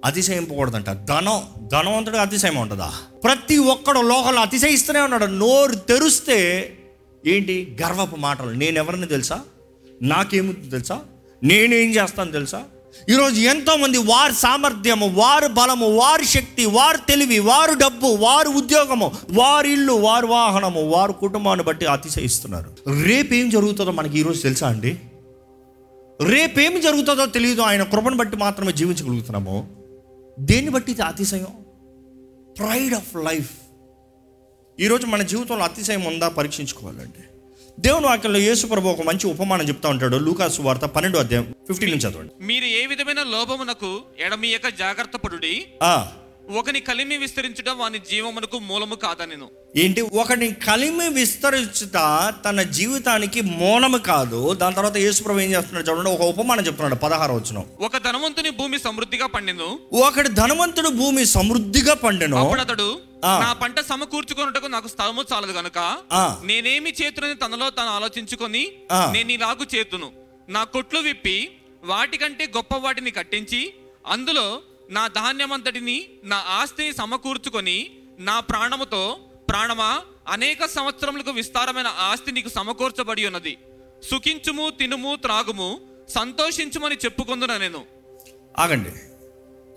అతిశయింపకూడదంట 0.05 0.89
ధనం 0.89 1.67
ధనవంతుడు 1.67 2.17
అతిశయం 2.17 2.55
ఉంటుందా? 2.55 2.93
ప్రతి 3.23 3.57
ఒక్కడు 3.57 3.99
లోకంలో 3.99 4.41
అతిశయిస్తూనే 4.41 4.99
ఉన్నాడు. 4.99 5.25
నోరు 5.25 5.75
తెరిస్తే 5.75 6.69
ఏంటి? 7.25 7.77
గర్వపు 7.81 8.15
మాటలు. 8.15 8.49
నేను 8.49 8.77
ఎవరిని 8.77 9.07
తెలుసా? 9.07 9.39
నాకేముంది 10.01 10.69
తెలుసా? 10.69 10.99
నేనేం 11.43 11.89
చేస్తాను 11.91 12.31
తెలుసా? 12.31 12.63
ఈరోజు 13.09 13.35
ఎంతోమంది 13.35 13.97
వారి 13.97 14.33
సామర్థ్యము 14.33 15.07
వారి 15.07 15.47
బలము 15.47 15.95
వారి 15.95 16.25
శక్తి 16.25 16.65
వారి 16.65 16.97
తెలివి 16.97 17.39
వారు 17.39 17.73
డబ్బు 17.73 18.07
వారి 18.07 18.47
ఉద్యోగము 18.47 19.11
వారి 19.31 19.71
ఇల్లు 19.71 19.93
వారి 19.93 20.25
వాహనము 20.25 20.89
వారి 20.89 21.13
కుటుంబాన్ని 21.13 21.65
బట్టి 21.65 21.85
అతిశయిస్తున్నారు. 21.85 22.71
రేపేం 23.03 23.49
జరుగుతుందో 23.49 23.91
మనకి 23.91 24.19
ఈరోజు 24.19 24.41
తెలుసా 24.41 24.67
అండి? 24.67 24.99
రేపేం 26.21 26.81
జరుగుతుందో 26.81 27.25
తెలియదు. 27.25 27.61
ఆయన 27.61 27.83
కృపను 27.83 28.17
బట్టి 28.17 28.37
మాత్రమే 28.37 28.71
జీవించగలుగుతున్నాము. 28.71 29.69
దేన్ని 30.39 30.71
బట్టి 30.71 30.91
ఇది 30.91 31.01
అతిశయం? 31.01 31.47
ప్రైడ్ 32.59 32.93
ఆఫ్ 32.93 33.15
లైఫ్ 33.15 33.51
ఈరోజు 34.79 35.05
మన 35.05 35.21
జీవితంలో 35.21 35.63
అతిశయం 35.63 36.03
ఉందా? 36.03 36.27
పరీక్షించుకోవాలండి 36.29 37.23
దేవుని 37.77 38.05
వాక్యంలో 38.05 38.39
యేసు 38.39 38.67
ప్రభు 38.67 38.89
ఒక 38.89 39.01
మంచి 39.01 39.27
ఉపమానం 39.27 39.67
చెప్తా 39.67 39.89
ఉంటాడు. 39.89 40.17
లూకాసు 40.17 40.61
వార్త 40.61 40.85
పన్నెండు 40.85 41.17
అధ్యాయం 41.17 41.45
ఫిఫ్టీన్ 41.67 41.91
నుంచి 41.91 42.05
చదవండి. 42.07 42.33
మీరు 42.45 42.65
ఏ 42.73 42.85
విధమైన 42.85 43.23
లోభమునకు 43.25 43.91
ఎడమీయక 44.19 44.69
జాగ్రత్త 44.75 45.17
పడుడి 45.17 45.53
ఆ, 45.83 45.93
ఒకని 46.49 46.79
కలిమి 46.79 47.17
విస్తరించడం 47.17 47.77
వాని 47.77 47.99
జీవమునకు 47.99 48.59
మూలము 48.59 48.95
కాదనెను 48.95 49.49
ఏంటి? 49.75 50.01
ఒకటి 50.01 50.51
కలిమి 50.51 51.09
విస్తరించుట 51.09 51.97
తన 52.45 52.61
జీవితానికి 52.61 53.41
మూలము 53.41 53.97
కాదు. 53.97 54.53
దాని 54.53 54.75
తర్వాత 54.75 54.97
యేసుప్రభు 54.97 55.39
ఏం 55.39 55.51
చేస్తున్నాడు 55.51 55.89
చూడండి 55.89 56.09
ఒక 56.09 56.21
ఉపమానం 56.21 56.65
చెప్తున్నాడు 56.65 56.95
పదహారు 56.95 57.33
వచ్చిన 57.33 57.63
ఒక 57.79 57.97
ధనవంతుని 57.97 58.49
భూమి 58.49 58.79
సమృద్ధిగా 58.79 59.25
పండెను. 59.25 59.79
ఒకటి 59.93 60.29
ధనవంతుడు 60.29 60.89
భూమి 60.89 61.25
సమృద్ధిగా 61.25 61.93
పండెను. 61.93 62.37
అప్పుడు 62.37 62.61
అతడు. 62.61 62.99
నా 63.25 63.53
పంట 63.53 63.79
సమకూర్చుకొనుటకు 63.79 64.67
నాకు 64.67 64.87
స్థలము 64.87 65.23
చాలదు 65.33 65.51
గనుక. 65.51 65.97
నేనేమి 66.43 66.93
చేతునని 67.03 67.35
తనలో 67.35 67.69
తాను 67.69 67.89
ఆలోచించుకొని. 67.89 68.71
నేను 69.11 69.31
ఇలాగు 69.31 69.75
చేతును. 69.75 70.11
నా 70.49 70.63
కొట్లు 70.63 70.99
విప్పి 70.99 71.49
వాటికంటే 71.83 72.45
గొప్ప 72.57 72.77
వాటిని 72.77 73.11
కట్టించి 73.11 73.73
అందులో 74.07 74.61
నా 74.93 75.07
ధాన్యమంతటిని 75.07 75.97
నా 76.23 76.39
ఆస్తిని 76.47 76.93
సమకూర్చుకొని 76.93 77.77
నా 78.19 78.39
ప్రాణముతో 78.39 79.17
ప్రాణమా 79.49 80.01
అనేక 80.27 80.65
సంవత్సరములకు 80.65 81.31
విస్తారమైన 81.31 81.87
ఆస్తి 81.87 82.31
నీకు 82.31 82.49
సమకూర్చబడి 82.49 83.25
ఉన్నది. 83.25 83.57
సుఖించుము 84.11 84.65
తినుము 84.79 85.15
త్రాగుము 85.15 85.69
సంతోషించుమని 86.09 86.95
చెప్పుకుందున 87.05 87.57
నేను. 87.57 87.81
ఆగండి. 88.57 88.91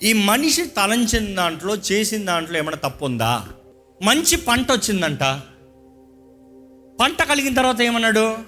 ఈ 0.08 0.12
మనిషి 0.12 0.66
తలంచిన 0.66 1.34
దాంట్లో 1.34 1.76
చేసిన 1.76 2.24
దాంట్లో 2.24 2.58
ఏమైనా 2.58 2.88
తప్పు 2.88 3.04
ఉందా 3.04 3.48
మంచి 4.02 4.36
పంట 4.36 4.72
వచ్చిందంట. 4.72 5.22
పంట 7.00 7.22
కలిగిన 7.22 7.54
తర్వాత 7.54 7.80
ఏమన్నాడు? 7.80 8.38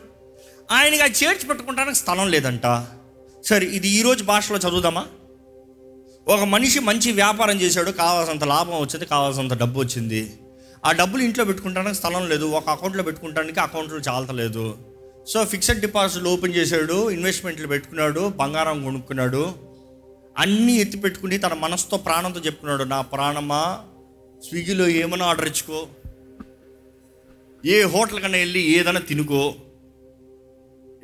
ఆయనగా 0.70 1.06
చేర్చి 1.06 1.46
పెట్టుకుంటానికి 1.48 1.98
స్థలం 1.98 2.28
లేదంట. 2.30 2.66
సరే 3.44 3.66
ఇది 3.66 3.88
ఈరోజు 3.88 4.25
భాషలో 4.25 4.58
చదువుదామా? 4.58 5.06
ఒక 6.30 6.44
మనిషి 6.44 6.78
మంచి 6.78 7.12
వ్యాపారం 7.12 7.61
చేశాడు 7.61 7.90
కావాల్సినంత 7.90 8.44
లాభం 8.44 8.80
వచ్చింది 8.80 9.06
కావాల్సినంత 9.06 9.54
డబ్బు 9.54 9.80
వచ్చింది. 9.80 10.32
ఆ 10.85 10.92
డబ్బులు 10.92 11.23
ఇంట్లో 11.23 11.44
పెట్టుకుంటానికి 11.44 11.94
స్థలం 11.94 12.28
లేదు 12.28 12.44
ఒక 12.44 12.68
అకౌంట్లో 12.68 13.02
పెట్టుకుంటానికి 13.02 13.61
అకౌంట్లో 13.61 13.99
చాలతలేదు. 13.99 14.78
సో 15.26 15.44
ఫిక్స్డ్ 15.44 15.80
డిపాజిట్లు 15.80 16.30
ఓపెన్ 16.30 16.54
చేశాడు 16.54 17.11
ఇన్వెస్ట్మెంట్లు 17.11 17.66
పెట్టుకున్నాడు 17.66 18.28
బంగారం 18.28 18.85
కొనుక్కున్నాడు. 18.85 19.54
అన్నీ 20.38 20.73
ఎత్తి 20.73 20.99
పెట్టుకుని 20.99 21.38
తన 21.38 21.54
మనసుతో 21.54 21.97
ప్రాణంతో 21.97 22.40
చెప్పుకున్నాడు 22.40 22.85
నా 22.85 23.00
ప్రాణమా 23.00 23.78
స్విగ్గీలో 24.49 24.88
ఏమైనా 24.88 25.26
ఆర్డర్ 25.26 25.49
ఇచ్చుకో. 25.49 25.87
ఏ 27.66 27.82
హోటల్ 27.82 28.20
కన్నా 28.20 28.38
వెళ్ళి 28.38 28.61
ఏదైనా 28.61 29.00
తినుకో. 29.00 29.54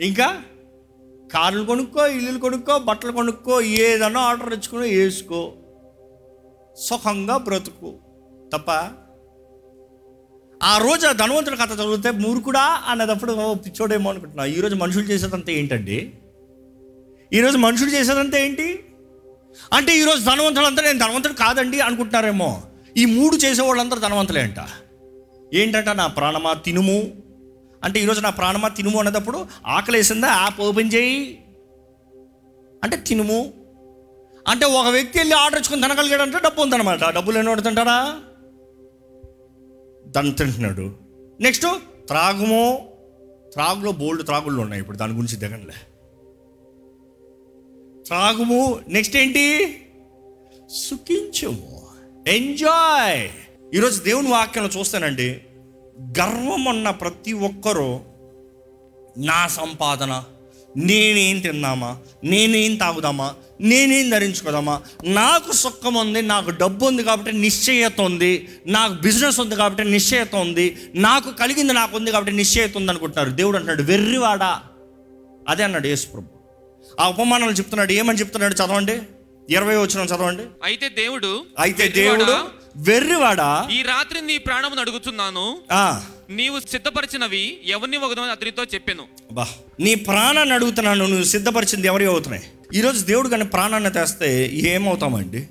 ఇంకా 0.00 0.43
కార్లు 1.35 1.64
కొనుక్కో 1.64 2.07
ఇల్లులు 2.07 2.38
కొనుక్కో 2.38 2.79
బట్టలు 2.79 3.12
కొనుక్కో 3.12 3.61
ఏదైనా 3.61 4.21
ఆర్డర్ 4.21 4.53
ఇచ్చుకుని 4.53 4.83
వేసుకో. 4.83 5.53
సుఖంగా 6.76 7.37
బ్రతుకు. 7.37 7.95
తప్ప 8.53 8.71
ఆ 10.62 10.79
రోజు 10.79 11.07
ఆ 11.07 11.12
ధనవంతుడి 11.12 11.57
కథ 11.57 11.81
చదివితే 11.81 12.11
మూర్ఖుడా 12.11 12.83
అన్నదప్పుడు 12.88 13.55
పిచ్చోడేమో 13.55 14.11
అనుకుంటున్నా. 14.11 14.45
ఈరోజు 14.45 14.75
మనుషులు 14.75 15.05
చేసేదంతా 15.05 15.53
ఏంటండి? 15.53 16.12
ఈరోజు 17.33 17.59
మనుషులు 17.59 17.91
చేసేదంతా 17.91 18.38
ఏంటి? 18.38 18.85
అంటే 19.73 19.99
ఈరోజు 19.99 20.25
ధనవంతులంతా 20.25 20.83
నేను 20.83 20.99
ధనవంతుడు 20.99 21.33
కాదండి 21.33 21.81
అనుకుంటున్నారేమో. 21.81 22.62
ఈ 22.97 23.05
మూడు 23.05 23.37
చేసేవాళ్ళందరూ 23.37 24.00
ధనవంతులే 24.00 24.41
అంట. 24.41 24.57
ఏంటంట 25.55 25.88
నా 25.88 26.07
ప్రాణమా? 26.07 26.53
తినుము? 26.53 27.24
అంటే 27.85 28.00
ఈరోజు 28.00 28.21
నా 28.21 28.31
ప్రాణమా 28.31 28.69
తినుము 28.69 28.99
అన్నప్పుడు 28.99 29.47
ఆకలి 29.67 29.97
వేసిందా 29.97 30.29
యాప్ 30.29 30.61
ఓపెన్ 30.61 30.91
చేయి. 30.95 31.45
అంటే 32.85 32.97
తినుము. 32.97 33.55
అంటే 34.49 34.67
ఒక 34.67 34.87
వ్యక్తి 34.87 35.19
వెళ్ళి 35.19 35.35
ఆర్డర్ 35.35 35.61
ఇచ్చుకొని 35.61 35.83
తినగలిగాడంటే 35.83 36.38
డబ్బు 36.38 36.62
ఉందన్నమాట. 36.62 37.09
డబ్బులు 37.09 37.38
ఎన్నో 37.38 37.55
తింటాడా? 37.55 38.21
దాన్ని 40.07 40.35
తింటున్నాడు. 40.35 40.95
నెక్స్ట్ 41.41 41.67
త్రాగుము. 42.07 42.88
త్రాగులో 43.53 43.93
బోల్డ్ 43.93 44.25
త్రాగుళ్ళు 44.25 44.62
ఉన్నాయి 44.62 44.83
ఇప్పుడు 44.83 44.97
దాని 44.97 45.12
గురించి 45.12 45.37
దిగంలే 45.37 45.75
త్రాగుము. 48.07 48.81
నెక్స్ట్ 48.88 49.17
ఏంటి? 49.17 49.76
సుఖించము. 50.71 51.83
ఎంజాయ్ 52.29 53.31
ఈరోజు 53.75 54.03
దేవుని 54.03 54.29
వాక్యంలో 54.29 54.81
చూస్తానండి. 54.81 55.44
గర్వం 56.01 56.65
ఉన్న 56.65 56.91
ప్రతి 56.91 57.33
ఒక్కరూ 57.33 58.01
నా 59.19 59.47
సంపాదన 59.47 60.25
నేనేం 60.77 61.41
తిందామా 61.41 61.99
నేనేం 62.25 62.77
తాగుదామా 62.77 63.35
నేనేం 63.61 64.11
ధరించుకోదామా 64.11 64.83
నాకు 65.05 65.53
సుఖం 65.53 65.95
ఉంది 65.95 66.23
నాకు 66.23 66.51
డబ్బు 66.51 66.87
ఉంది 66.87 67.03
కాబట్టి 67.03 67.33
నిశ్చయత 67.33 68.01
ఉంది 68.01 68.49
నాకు 68.67 68.95
బిజినెస్ 68.95 69.41
ఉంది 69.41 69.57
కాబట్టి 69.57 69.85
నిశ్చయత 69.85 70.35
ఉంది 70.35 70.79
నాకు 70.95 71.31
కలిగింది 71.31 71.73
నాకు 71.73 71.97
ఉంది 71.97 72.11
కాబట్టి 72.11 72.33
నిశ్చయత 72.33 72.77
ఉంది 72.77 72.91
అనుకుంటున్నారు. 72.91 73.31
దేవుడు 73.31 73.57
అంటున్నాడు 73.57 73.83
వెర్రివాడా. 73.83 74.63
అదే 75.49 75.65
అన్నాడు 75.65 75.87
యేసుప్రభు 75.87 76.27
ఆ 77.01 77.09
ఉపమానాలు 77.09 77.53
చెప్తున్నాడు 77.53 77.93
ఏమని 77.93 78.19
చెప్తున్నాడు 78.19 78.55
చదవండి? 78.55 79.01
ఇరవై 79.51 79.77
వచ్చిన 79.77 80.01
చదవండి. 80.01 80.43
అయితే 80.65 80.89
దేవుడు 80.89 81.45
అయితే 81.59 81.89
దేవుడు 81.89 82.25
వెర్రివాడా? 82.75 83.49
ఈ 83.71 83.83
రాత్రి 83.83 84.21
నీ 84.23 84.38
ప్రాణమును 84.38 84.81
అడుగుతున్నాను 84.81 85.45
ఆ, 85.73 85.85
నీవు 86.31 86.59
సిద్ధపరిచినవి 86.66 87.43
ఎవరిని 87.66 87.97
ఒకదని 87.99 88.31
అతనితో 88.31 88.64
చెప్పాను. 88.64 89.04
బా 89.33 89.45
నీ 89.81 89.95
ప్రాణాన్ని 90.04 90.54
అడుగుతున్నాను 90.54 91.07
నువ్వు 91.07 91.28
సిద్ధపరిచింది 91.33 91.88
ఎవరి 91.88 92.07
అవుతున్నాయి 92.07 92.45
ఈరోజు 92.75 93.00
దేవుడు 93.04 93.28
కానీ 93.28 93.45
ప్రాణాన్ని 93.49 93.90
తెస్తే 93.90 94.31
ఏమవుతామండి? 94.71 95.43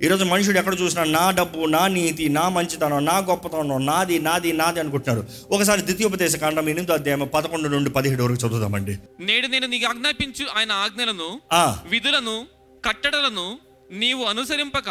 ఈరోజు 0.00 0.24
మనుషుడు 0.24 0.58
ఎక్కడ 0.58 0.74
చూసినా 0.80 1.04
నా 1.12 1.30
డబ్బు 1.30 1.60
నా 1.68 1.88
నీతి 1.88 2.28
నా 2.28 2.48
మంచితనం 2.48 3.04
నా 3.04 3.16
గొప్పతనం 3.28 3.80
నాది 3.86 4.16
నాది 4.18 4.50
నాది 4.52 4.78
అనుకుంటున్నారు 4.80 5.22
ఒకసారి 5.50 5.80
ద్వితీయోపదేశ 5.82 6.36
కాండం 6.36 6.68
ఎనిమిదో 6.68 6.94
అధ్యాయం 6.94 7.24
పదకొండు 7.34 7.68
నుండి 7.68 7.90
పదిహేడు 7.90 8.22
వరకు 8.22 8.40
చదువుదామండి. 8.44 8.94
నేడు 9.20 9.46
నేను 9.46 9.66
నీకు 9.66 9.86
ఆజ్ఞాపించు 9.86 10.46
ఆయన 10.56 10.72
ఆజ్ఞలను 10.84 11.28
ఆ, 11.52 11.64
విధులను 11.86 12.36
కట్టడలను 12.84 13.46
నీవు 13.94 14.24
అనుసరింపక 14.24 14.88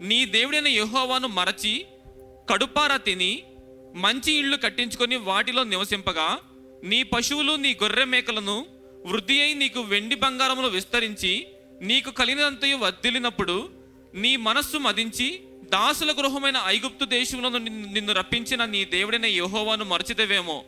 నీ 0.00 0.24
దేవుడైన 0.24 0.68
యహోవాను 0.68 1.28
మరచి 1.28 1.86
కడుపారా 2.50 2.96
తిని 2.96 3.42
మంచి 3.94 4.32
ఇళ్ళు 4.32 4.56
కట్టించుకొని 4.56 5.16
వాటిలో 5.16 5.64
నివసింపగా 5.64 6.38
నీ 6.84 7.02
పశువులు 7.02 7.52
నీ 7.52 7.74
గొర్రె 7.82 8.04
మేకలను 8.04 8.66
వృద్ధి 9.06 9.40
అయి 9.40 9.54
నీకు 9.54 9.80
వెండి 9.80 10.14
బంగారములు 10.14 10.68
విస్తరించి 10.68 11.46
నీకు 11.80 12.10
కలిగినంతయు 12.10 12.76
వర్ధిల్లినప్పుడు 12.76 13.70
నీ 14.14 14.36
మనస్సు 14.36 14.76
మదించి 14.76 15.40
దాసుల 15.72 16.12
గృహమైన 16.12 16.62
ఐగుప్తు 16.66 17.04
దేశంలో 17.04 17.48
నిన్ను 17.58 18.12
రప్పించిన 18.12 18.64
నీ 18.64 18.84
దేవుడైన 18.84 19.26
యహోవాను 19.26 19.84
మరచితేవేమో. 19.84 20.64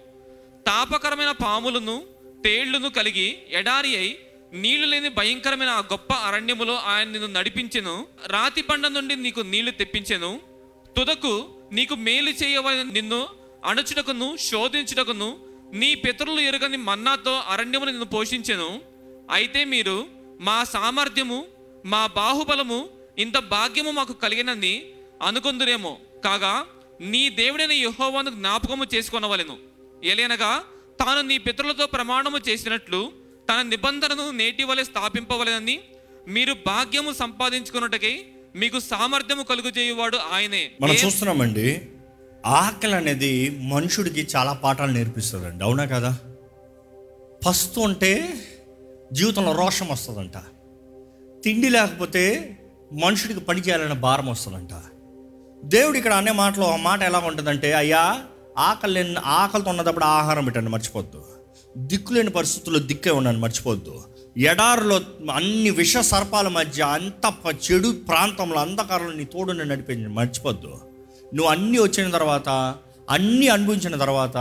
తాపకరమైన 0.66 1.30
పాములను 1.30 2.04
తేళ్ళను 2.44 2.88
కలిగి 2.88 3.38
ఎడారి 3.50 3.96
అయి 3.96 4.18
నీళ్ళు 4.52 4.86
లేని 4.86 5.08
భయంకరమైన 5.08 5.68
ఆ 5.68 5.78
గొప్ప 5.78 6.12
అరణ్యములో 6.12 6.76
ఆయన 6.76 7.08
నిన్ను 7.08 7.28
నడిపించెను. 7.28 8.06
రాతి 8.26 8.62
బండ 8.62 8.86
నుండి 8.86 9.16
నీకు 9.16 9.40
నీళ్ళు 9.40 9.70
తెప్పించెను. 9.70 10.40
తుదకు 10.96 11.48
నీకు 11.72 11.94
మేలు 11.94 12.30
చేయవని 12.30 12.84
నిన్ను 12.84 13.28
అణచుటకును 13.64 14.36
శోధించుటకును 14.36 15.38
నీ 15.72 15.94
పితరులు 15.94 16.40
ఎరుగని 16.40 16.76
మన్నాతో 16.76 17.42
అరణ్యమును 17.48 17.90
నిన్ను 17.90 18.06
పోషించెను. 18.06 18.82
అయితే 19.30 19.64
మీరు 19.64 20.08
మా 20.40 20.64
సామర్థ్యము 20.64 21.46
మా 21.86 22.06
బాహుబలము 22.06 22.88
ఇంత 23.18 23.38
భాగ్యము 23.38 23.90
మాకు 23.90 24.12
కలిగినని 24.12 24.84
అనుకుందురేమో. 25.22 25.98
కాగా 26.24 26.66
నీ 27.00 27.28
దేవుడైన 27.28 27.72
యహోవాను 27.72 28.30
జ్ఞాపకము 28.30 28.86
చేసుకొనవలెను. 28.94 29.58
ఎలైనగా 30.04 30.64
తాను 31.00 31.20
నీ 31.20 31.38
పితరులతో 31.38 31.86
ప్రమాణము 31.86 32.38
చేసినట్లు 32.48 33.12
తన 33.50 33.62
నిబంధనను 33.62 34.30
నేటి 34.30 34.64
వలె 34.64 34.84
స్థాపింపవలెనని 34.84 35.80
మీరు 36.28 36.54
భాగ్యము 36.66 37.12
సంపాదించుకున్నటకై 37.12 38.24
మీకు 38.56 38.78
సామర్థ్యము 38.80 39.42
కలుగు 39.42 39.68
చేయువాడు 39.78 40.16
ఆయనే. 40.16 40.70
మనం 40.80 40.94
చూస్తున్నామండి 40.94 41.88
ఆకలి 42.46 42.94
అనేది 42.94 43.58
మనుషుడికి 43.62 44.28
చాలా 44.36 44.52
పాఠాలు 44.52 44.92
నేర్పిస్తుందండి 44.92 45.64
అవునా 45.64 45.84
కదా? 45.84 46.16
పస్తు 47.46 47.80
ఉంటే 47.80 48.40
జీవితంలో 49.12 49.52
రోషం 49.52 49.88
వస్తుందంట. 49.88 50.36
తిండి 51.44 51.68
లేకపోతే 51.68 52.56
మనుషుడికి 52.92 53.40
పని 53.40 53.60
చేయాలనే 53.60 53.94
భారం 53.94 54.26
వస్తుందంట. 54.26 54.72
దేవుడు 55.64 55.98
ఇక్కడ 55.98 56.12
అనే 56.12 56.32
మాటలో 56.32 56.72
ఆ 56.72 56.76
మాట 56.76 57.02
ఎలా 57.02 57.18
ఉంటుందంటే 57.18 57.72
అయ్యా 57.72 58.24
ఆకలి 58.58 59.16
ఆకలితో 59.24 59.70
ఉన్నప్పుడు 59.70 60.04
ఆహారం 60.04 60.44
పెట్టండి 60.44 60.70
మర్చిపోద్దు. 60.70 61.39
దిక్కులేని 61.78 62.30
పరిస్థితుల్లో 62.30 62.80
దిక్కే 62.80 63.10
ఉన్నాను 63.10 63.38
మర్చిపోద్దు 63.38 64.02
ఎడారిలో 64.36 65.00
అన్ని 65.34 65.70
విష 65.70 65.96
సర్పాల 65.98 66.48
మధ్య 66.48 66.82
అంత 66.82 67.34
చెడు 67.70 67.92
ప్రాంతంలో 68.08 68.60
అంధకారంలో 68.60 69.12
నీ 69.12 69.24
తోడు 69.24 69.52
నేను 69.52 69.68
నడిపించి 69.68 70.08
మర్చిపోద్దు 70.08 70.68
నువ్వు 71.34 71.46
అన్నీ 71.46 71.78
వచ్చిన 71.78 72.10
తర్వాత 72.10 72.48
అన్నీ 73.10 73.48
అనుభవించిన 73.48 73.96
తర్వాత 73.96 74.36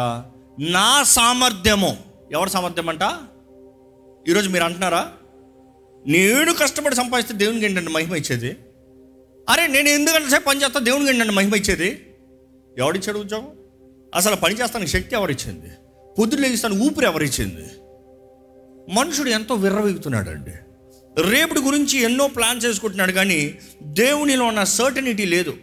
నా 0.60 1.04
సామర్థ్యము 1.04 1.98
ఎవరి 2.32 2.50
సామర్థ్యం 2.50 2.89
అంట 2.89 3.02
ఈరోజు 4.28 4.50
మీరు 4.50 4.63
అంటున్నారా? 4.63 5.12
నేను 6.08 6.54
కష్టపడి 6.54 6.96
సంపాదిస్తే 6.96 7.34
దేవునికి 7.34 7.65
ఏంటంటే 7.65 7.89
మహిమ 7.89 8.15
ఇచ్చేది? 8.15 8.58
అరే 9.50 9.68
నేను 9.68 9.89
ఎందుకంటే 9.89 10.30
సేపు 10.30 10.44
పని 10.44 10.62
చేస్తా 10.62 10.80
దేవునికి 10.80 11.12
ఏంటంటే 11.12 11.34
మహిమ 11.34 11.56
ఇచ్చేది? 11.56 12.06
ఎవడిచ్చాడు 12.78 13.20
ఉద్యోగం? 13.20 13.48
అసలు 14.15 14.36
పని 14.36 14.56
చేస్తానికి 14.56 14.92
శక్తి 14.92 15.15
ఎవరిచ్చింది? 15.15 15.70
పొద్దులు 16.19 16.41
లేగిస్తాను 16.41 16.84
ఊపిరి 16.84 17.06
ఎవరిచ్చింది? 17.06 17.69
మనుషుడు 18.93 19.30
ఎంతో 19.30 19.56
విర్రవీగుతున్నాడండి. 19.56 20.52
రేపటి 21.22 21.60
గురించి 21.60 22.00
ఎన్నో 22.00 22.28
ప్లాన్ 22.28 22.62
చేసుకుంటున్నాడు 22.65 23.12
కానీ 23.12 23.56
దేవునిలో 23.84 24.45
ఉన్న 24.45 24.63
సర్టనిటీ 24.63 25.26
లేదు. 25.26 25.58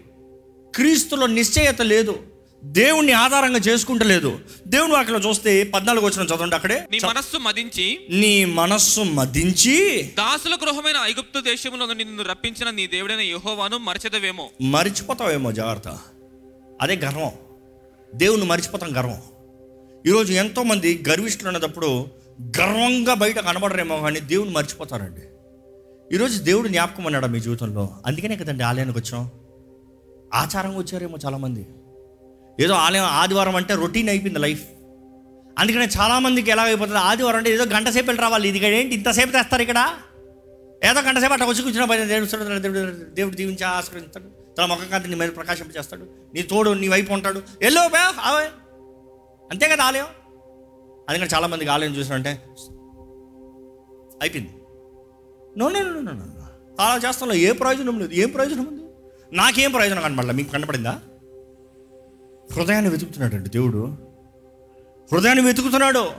క్రీస్తులో 0.74 1.26
నిశ్చయత 1.26 1.82
లేదు. 1.82 2.18
దేవుణ్ణి 2.64 3.12
ఆధారంగా 3.12 3.58
చేసుకుంటలేదు. 3.58 4.38
దేవుని 4.68 4.92
వాటిలో 4.92 5.18
చూస్తే 5.18 5.64
పద్నాలుగు 5.64 6.06
వచ్చిన 6.06 6.26
చదవండి 6.26 6.54
అక్కడే. 6.54 6.86
నీ 6.90 6.98
మనస్సు 7.04 7.38
మదించి 7.38 8.00
నీ 8.10 8.44
మనస్సు 8.44 9.00
మదించి 9.00 10.02
దాసుల 10.18 10.54
గృహమైన 10.54 10.96
ఐగుప్తు 11.02 11.40
దేశంలో 11.40 11.92
నిన్ను 11.92 12.24
రప్పించిన 12.24 12.70
నీ 12.70 12.86
దేవుడైన 12.86 13.20
యెహోవాను 13.20 13.78
మరచెదవేమో 13.78 14.50
మరిచిపోతావేమో 14.62 15.52
జాగ్రత్త. 15.52 15.98
అదే 16.82 16.96
గర్వం. 16.96 17.30
దేవుని 18.14 18.44
మరిచిపోతాం 18.44 18.96
గర్వం. 18.96 19.22
ఈరోజు 20.06 20.32
ఎంతోమంది 20.32 21.04
గర్విష్ఠులు 21.08 21.48
ఉన్నప్పుడు 21.48 22.06
గర్వంగా 22.42 23.14
బయట 23.14 23.38
కనబడరేమో 23.38 24.00
కానీ 24.00 24.20
దేవుని 24.20 24.50
మర్చిపోతారండి. 24.50 25.20
ఈరోజు 26.14 26.42
దేవుడు 26.42 26.68
జ్ఞాపకం 26.68 27.06
అన్నాడు 27.06 27.26
మీ 27.26 27.40
జీవితంలో? 27.40 27.88
అందుకనే 28.06 28.36
కదండి 28.36 28.64
ఆలయానికి 28.64 28.98
వచ్చాం. 28.98 29.30
ఆచారంగా 30.34 30.78
వచ్చారేమో 30.78 31.18
చాలామంది. 31.24 31.66
ఏదో 32.60 32.74
ఆలయం 32.74 33.04
ఆదివారం 33.04 33.56
అంటే 33.56 33.74
రొటీన్ 33.74 34.08
అయిపోయింది 34.08 34.38
లైఫ్. 34.38 34.64
అందుకనే 35.58 35.88
చాలామందికి 36.00 36.50
ఎలా 36.50 36.62
అయిపోతుంది 36.62 36.98
ఆదివారం 36.98 37.36
అంటే 37.36 37.50
ఏదో 37.50 37.64
గంట 37.64 37.88
సేపు 37.88 38.06
వెళ్ళి 38.06 38.22
రావాలి. 38.22 38.48
ఇది 38.48 38.66
ఏంటి? 38.66 38.94
ఇంతసేపు 38.94 39.30
తెస్తారు 39.30 39.62
ఇక్కడ? 39.62 39.94
ఏదో 40.84 41.00
గంట 41.00 41.18
సేపు 41.18 41.32
అట్లా 41.32 41.46
వచ్చి 41.46 41.62
కూర్చున్న 41.62 41.84
పైన 41.84 42.04
దేవుడు 42.04 42.58
దేవుడు 42.58 43.14
దేవుడు 43.14 43.34
దీవించి 43.34 43.64
ఆశ్రయిస్తాడు 43.64 44.56
తన 44.58 44.64
ముఖం 44.64 44.88
కాంతి 44.90 45.08
నీ 45.08 45.14
మీద 45.14 45.28
ప్రకాశం 45.36 45.66
చేస్తాడు 45.78 46.06
నీ 46.34 46.42
తోడు 46.42 46.70
నీ 46.70 46.88
వైపు 46.88 47.12
ఉంటాడు. 47.12 47.42
ఎల్లో 47.62 47.88
బే 47.88 47.98
ఆవే. 47.98 48.48
అంతే 49.50 49.68
కదా 49.68 49.84
ఆలయం? 49.84 50.06
అందుకని 51.08 51.30
చాలామందికి 51.34 51.70
ఆలయం 51.70 51.94
చూసినంటే 51.94 52.30
అయిపోయింది. 54.22 54.50
నో 55.58 55.68
నో 55.68 55.82
నో 55.82 56.00
నో 56.00 56.22
అలా 56.80 57.34
ఏ 57.34 57.52
ప్రయోజనం 57.52 57.98
లేదు. 57.98 58.12
ఏం 58.12 58.30
ప్రయోజనం 58.30 58.66
ఉంది? 58.66 58.82
నాకేం 59.32 59.72
ప్రయోజనం 59.72 60.02
కనపడలే 60.02 60.32
మీకు 60.32 60.52
కనపడిందా? 60.52 61.00
హృదయాన్ని 62.52 62.90
వెతుకుతున్నాడు 62.90 63.48
దేవుడు. 63.48 63.96
హృదయాన్ని 65.12 65.44
వెతుకుతున్నాడు 65.44 66.10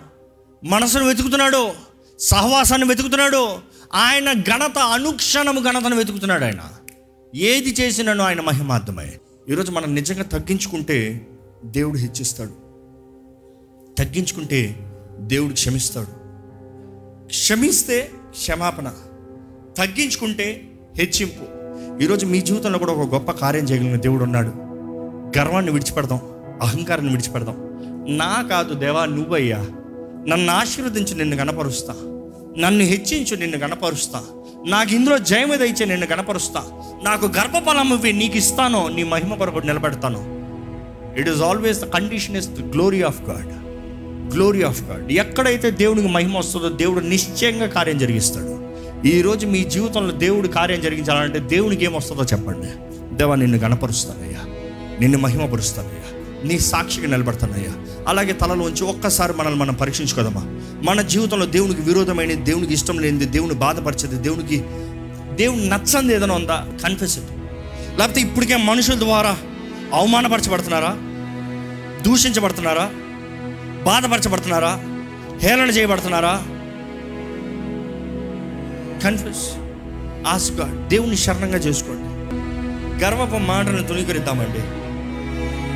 మనసును 0.63 1.05
వెతుకుతున్నాడు 1.05 1.71
సహవాసాన్ని 2.19 2.87
వెతుకుతున్నాడు 2.87 3.57
ఆయన 3.93 4.33
ఘనత 4.33 4.77
అనుక్షణము 4.77 5.59
ఘనతను 5.59 5.95
వెతుకుతున్నాడు 5.95 6.43
ఆయన. 6.43 6.71
ఏది 7.35 7.69
చేసినను 7.69 8.23
ఆయన 8.23 8.41
మహిమార్థమై. 8.41 9.19
ఈరోజు 9.49 9.71
మనం 9.71 9.95
నిజంగా 9.95 10.23
తగ్గించుకుంటే 10.23 11.27
దేవుడు 11.65 11.97
హెచ్చిస్తాడు. 11.97 12.66
తగ్గించుకుంటే 13.97 14.75
దేవుడు 15.19 15.53
క్షమిస్తాడు. 15.53 16.07
క్షమిస్తే 17.25 18.12
క్షమాపణ 18.29 18.91
తగ్గించుకుంటే 19.77 20.71
హెచ్చింపు. 20.97 21.57
ఈరోజు 22.03 22.25
మీ 22.25 22.41
జీవితంలో 22.41 22.79
కూడా 22.79 22.91
ఒక 22.91 23.13
గొప్ప 23.13 23.31
కార్యం 23.31 23.63
చేయగలిగిన 23.63 23.99
దేవుడు 23.99 24.23
ఉన్నాడు. 24.23 24.49
గర్వాన్ని 25.39 25.71
విడిచిపెడదాం 25.71 26.19
అహంకారాన్ని 26.62 27.12
విడిచిపెడదాం. 27.12 27.55
నా 28.17 28.45
కాదు 28.49 28.73
దేవా 28.73 29.05
నువ్వయ్యా. 29.05 29.57
నన్ను 30.27 30.53
ఆశీర్వదించి 30.53 31.15
నిన్ను 31.15 31.36
గణపరుస్తా. 31.36 31.93
నన్ను 32.57 32.83
హెచ్చించు 32.83 33.36
నిన్ను 33.36 33.57
గణపరుస్తా. 33.57 34.23
నాకు 34.67 34.93
ఇందులో 34.93 35.17
జయము 35.17 35.53
ఇచ్చే 35.53 35.86
నిన్ను 35.86 36.07
గణపరుస్తా. 36.12 36.63
నాకు 37.03 37.25
గర్భఫలం 37.25 37.93
ఇవి 37.93 38.13
నీకు 38.13 38.38
ఇస్తానో 38.38 38.88
నీ 38.88 39.03
మహిమ 39.03 39.36
కొరకు 39.36 39.60
నిలబెడతాను. 39.60 40.38
It 41.19 41.29
is 41.29 41.41
always 41.41 41.81
the 41.81 41.86
condition 41.86 42.38
is 42.38 42.49
the 42.49 42.60
glory 42.60 43.01
of 43.01 43.21
God 43.21 43.66
glory 44.33 44.63
of 44.63 44.83
God 44.83 45.11
ఎక్కడైతే 45.11 45.71
దేవునికి 45.71 46.07
మహిమ 46.07 46.37
వస్తుందో 46.37 46.69
దేవుడు 46.69 46.99
నిశ్చయంగా 46.99 47.67
కార్యం 47.67 47.97
జరిగిస్తాడు. 47.97 48.67
ఈరోజు 49.07 49.47
మీ 49.47 49.63
జీవితంలో 49.63 50.11
దేవుడు 50.11 50.47
కార్యం 50.47 50.81
జరిగించాలంటే 50.81 51.39
దేవునికి 51.39 51.85
ఏమొస్తుందో 51.85 52.23
చెప్పండి. 52.23 52.67
దేవా 53.15 53.35
నిన్ను 53.35 53.57
గణపరుస్తానయ్యా 53.57 54.39
నిన్ను 54.99 55.17
మహిమపరుస్తానయ్యా. 55.17 56.17
నీ 56.43 56.59
సాక్షిగా 56.59 57.07
నిలబడతానయ్యా. 57.07 58.03
అలాగే 58.07 58.33
తలలోంచి 58.33 58.83
ఒక్కసారి 58.83 59.33
మనల్ని 59.33 59.59
మనం 59.59 59.73
పరీక్షించుకోదమ్మా. 59.73 60.41
మన 60.83 61.01
జీవితంలో 61.01 61.45
దేవునికి 61.45 61.81
విరోధమైన 61.81 62.33
దేవునికి 62.33 62.73
ఇష్టం 62.73 62.99
లేనిది 62.99 63.25
దేవుని 63.25 63.53
బాధపరిచేది 63.53 64.15
దేవునికి 64.15 64.63
దేవుని 65.35 65.69
నచ్చంది 65.69 66.15
ఏదైనా 66.15 66.35
ఉందా? 66.35 66.67
కన్ఫెస్ 66.83 67.19
లేకపోతే 67.97 68.21
ఇప్పటికే 68.21 68.55
మనుషుల 68.55 68.99
ద్వారా 68.99 69.37
అవమానపరచబడుతున్నారా? 69.93 70.97
దూషించబడుతున్నారా? 72.05 72.89
బాధపరచబడుతున్నారా? 73.83 74.79
హేళన 75.37 75.69
చేయబడుతున్నారా? 75.69 76.43
కన్ఫ్యూస్ 79.03 79.51
ఆస్గా 80.27 80.85
దేవుని 80.87 81.17
శరణంగా 81.17 81.57
చేసుకోండి. 81.57 82.17
గర్వపు 83.03 83.37
మాటలను 83.37 83.83
తొలగిరిద్దామండి 83.83 84.87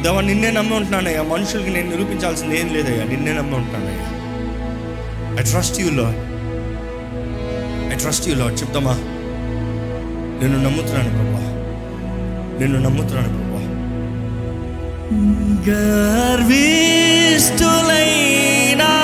దేవా 0.03 0.21
నిన్నే 0.21 0.51
నమ్మి 0.51 0.75
ఉంటున్నానయ్యా. 0.75 1.21
మనుషులకి 1.21 1.69
నేను 1.69 1.89
నిరూపించాల్సింది 1.89 2.59
ఏం 2.59 2.73
లేదయ్యా. 2.73 3.03
నిన్నే 3.03 3.33
నమ్మి 3.33 3.55
ఉంటున్నానయ్యా. 3.55 4.07
I 5.39 5.43
trust 5.43 5.81
you 5.81 5.89
Lord 5.89 6.17
I 7.93 7.97
trust 7.97 8.29
you 8.29 8.35
Lord 8.35 8.61
చెప్తామా? 8.61 8.93
నేను 10.41 10.63
నమ్ముతున్నాను 10.63 11.09
ప్రభా. 11.09 11.47
నేను 12.59 12.79
నమ్ముతున్నాను 12.79 13.40
ప్రభా 18.71 19.00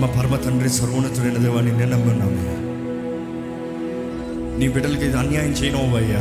మా 0.00 0.06
పరమ 0.06 0.36
తండ్రి 0.36 0.68
సర్వోన్నతుడైన 0.68 1.38
దేవాన్ని 1.38 1.72
నిన్నే 1.72 1.86
నమ్మి 1.86 2.44
నీ 4.58 4.68
బిడ్డలకి 4.68 5.04
ఇది 5.04 5.16
అన్యాయం 5.16 5.50
చేయనవయ్యా 5.50 6.20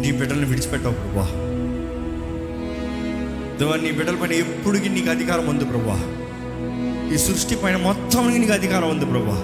నీ 0.00 0.12
బిడ్డల్ని 0.12 0.46
విడిచిపెట్టావు 0.46 0.94
ప్రభా. 0.94 1.26
దేవా 3.58 3.76
నీ 3.76 3.92
బిడ్డల 3.92 4.14
పైన 4.14 4.32
ఎప్పుడుకి 4.32 4.88
నీకు 4.88 5.10
అధికారం 5.10 5.46
ఉంది 5.46 5.64
ప్రభా. 5.64 5.98
ఈ 7.14 7.16
సృష్టి 7.16 7.56
పైన 7.56 7.76
మొత్తం 7.76 8.38
నీకు 8.38 8.52
అధికారం 8.52 8.90
ఉంది 8.90 9.04
ప్రభా. 9.04 9.36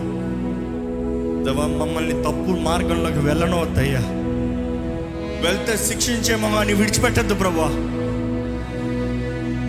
దేవా 1.44 1.66
మమ్మల్ని 1.66 2.22
తప్పు 2.22 2.52
మార్గంలోకి 2.62 3.18
వెళ్ళనవద్దయ్యా 3.18 4.02
వెళ్తే 5.44 5.76
శిక్షించేమో 5.76 6.50
కానీ 6.56 6.72
విడిచిపెట్టద్దు 6.72 7.35
ప్రభా. 7.35 7.68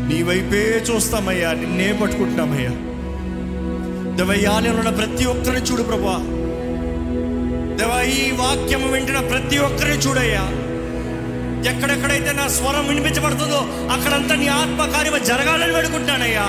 నీ 0.07 0.23
వైపే 0.23 0.83
చూస్తామయ్యా 0.89 1.53
నిన్నే 1.53 1.99
పట్టుకుంటున్నామయ్యా. 2.01 2.92
దేవయ్యాలలో 4.15 4.79
ఉన్న 4.79 4.89
ప్రతి 4.89 5.25
ఒక్కరిని 5.25 5.61
చూడు 5.61 5.83
ప్రభా. 5.83 6.17
దేవా 7.75 8.01
ఈ 8.01 8.31
వాక్యం 8.31 8.91
వింటున్న 8.91 9.19
ప్రతి 9.19 9.57
ఒక్కరిని 9.57 9.97
చూడయ్యా. 9.97 10.43
ఎక్కడెక్కడైతే 11.71 12.31
నా 12.31 12.47
స్వరం 12.47 12.87
వినిపించబడుతుందో 12.87 13.59
అక్కడంతా 13.93 14.35
నీ 14.35 14.47
ఆత్మకార్యం 14.47 15.23
జరగాలని 15.23 15.73
వేడుకుంటానయ్యా 15.73 16.45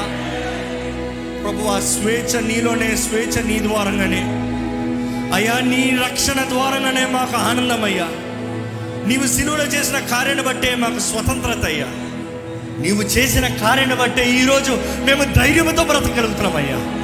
ప్రభు 1.42 1.68
ఆ 1.68 1.81
స్వేచ్ఛ 1.81 2.46
నీలోనే 2.46 2.96
స్వేచ్ఛ 2.96 3.46
నీ 3.46 3.59
ద్వారంగానే. 3.59 4.22
అయ్యా 5.35 5.61
నీ 5.61 5.98
రక్షణ 6.07 6.48
ద్వారంగానే 6.48 7.07
మాకు 7.07 7.37
ఆనందమయ్యా. 7.37 8.09
నీవు 9.07 9.27
సిలువలో 9.27 9.64
చేసిన 9.64 9.98
కార్యాన్ని 9.98 10.44
బట్టే 10.44 10.74
మాకు 10.74 10.98
స్వతంత్రత 10.98 11.64
అయ్యా. 11.64 11.87
నీవు 12.79 13.03
చేసిన 13.03 13.46
కార్యాన్ని 13.46 13.96
బట్టే 13.96 14.31
ఈరోజు 14.31 14.72
మేము 15.05 15.24
ధైర్యంతో 15.24 15.85
బ్రతకగలుగుతున్నామయ్యా. 15.85 17.04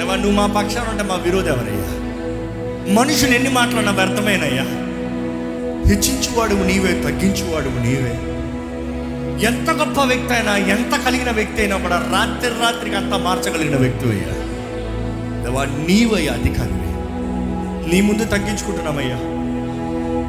దేవా 0.00 0.16
నువ్వు 0.16 0.30
మా 0.30 0.46
పక్షాన 0.46 0.90
ఉంటే 0.90 1.02
మా 1.02 1.14
విరోధం 1.14 1.48
ఎవరయ్యా? 1.48 1.88
మనుషులు 2.94 3.34
ఎన్ని 3.34 3.50
మాట్లాడినా 3.50 3.92
వ్యర్థమేనయ్యా? 3.92 4.64
హెచ్చించువాడువు 5.88 6.64
నీవే 6.64 7.02
తగ్గించువాడువు 7.02 7.78
నీవే. 7.86 8.14
ఎంత 9.46 9.70
గొప్ప 9.70 10.00
వ్యక్తి 10.00 10.34
అయినా 10.34 10.56
ఎంత 10.56 11.04
కలిగిన 11.04 11.30
వ్యక్తి 11.30 11.62
అయినా 11.62 11.76
కూడా 11.76 11.98
రాత్రి 12.12 12.50
రాత్రికి 12.60 12.96
అంతా 12.96 13.16
మార్చగలిగిన 13.16 13.76
వ్యక్తి 13.76 14.08
అయ్యా. 14.08 14.34
దేవా 15.44 15.64
నీవయ్యా 15.64 16.32
అధికారివే. 16.32 16.90
నీ 17.90 18.00
ముందు 18.00 18.24
తగ్గించుకుంటున్నామయ్యా. 18.24 19.16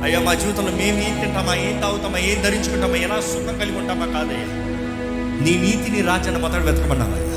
అయ్యా 0.04 0.20
మా 0.20 0.34
జీవితంలో 0.34 0.72
మేము 0.72 1.00
ఏం 1.00 1.20
తింటామా 1.22 1.56
ఏం 1.56 1.82
తాగుతామా 1.82 2.18
ఏం 2.18 2.42
ధరించుకుంటామా 2.42 2.96
ఎలా 2.96 3.22
సుఖం 3.22 3.60
కలిగి 3.60 3.78
ఉంటామా 3.78 4.06
కాదయ్యా. 4.06 4.48
నీ 5.42 5.56
నీతిని 5.56 6.02
రాచన 6.02 6.08
రాజ్యాన్ని 6.08 6.40
మొదట 6.40 7.31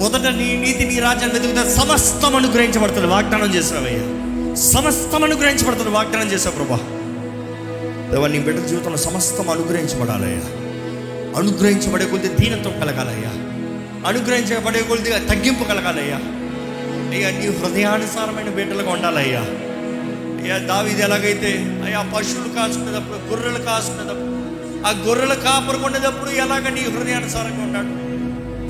మొదట 0.00 0.26
నీ 0.26 0.56
నీతి 0.56 0.86
నీ 0.86 0.98
రాజ్యాన్ని 0.98 1.38
వెతుకుతా 1.38 1.74
సమస్తం 1.74 2.36
అనుగ్రహించబడుతుంది. 2.36 3.06
వాగ్దానం 3.06 3.54
చేసినావయ్యా. 3.54 4.16
సమస్తం 4.54 5.24
అనుగ్రహించబడుతుంది. 5.24 5.90
వాగ్దానం 5.90 6.32
చేసావు 6.32 6.54
ప్రభా. 6.54 6.76
దేవా 8.10 8.26
నీ 8.26 8.38
బిడ్డ 8.38 8.66
జీవితంలో 8.66 8.96
సమస్తం 8.96 9.50
అనుగ్రహించబడాలయ్యా. 9.50 10.40
అనుగ్రహించబడే 11.40 12.04
కొద్ది 12.04 12.28
దీనంతో 12.28 12.70
కలగాలయ్యా. 12.70 13.30
అనుగ్రహించబడే 14.08 14.82
కొద్దిగా 14.82 15.18
తగ్గింపు 15.18 15.64
కలగాలయ్యా. 15.64 16.16
అయ్యా 17.10 17.30
నీ 17.30 17.46
హృదయానుసారమైన 17.46 18.48
బిడ్డలుగా 18.48 18.90
ఉండాలయ్యా. 18.90 19.40
అయ్యా 20.42 20.58
దావిది 20.58 21.02
ఎలాగైతే 21.02 21.82
అయ్యా 21.84 22.02
పశువులు 22.02 22.48
కాసుకునేటప్పుడు 22.48 23.34
గొర్రెలు 23.34 23.64
కాసుకునేటప్పుడు 23.64 24.36
ఆ 24.86 25.04
గొర్రెలు 25.06 25.34
కాపరుకునేటప్పుడు 25.34 26.30
ఎలాగ 26.30 26.68
నీ 26.68 26.80
హృదయానుసారంగా 26.80 27.62
ఉన్నాడు 27.62 28.05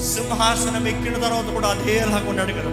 సింహాసనం 0.01 0.89
ఎక్కిన 0.89 1.17
తర్వాత 1.17 1.49
కూడా 1.53 1.69
అదే 1.69 1.95
ఎలాగ 1.97 2.25
ఉన్నాడు 2.29 2.53
కదా. 2.53 2.73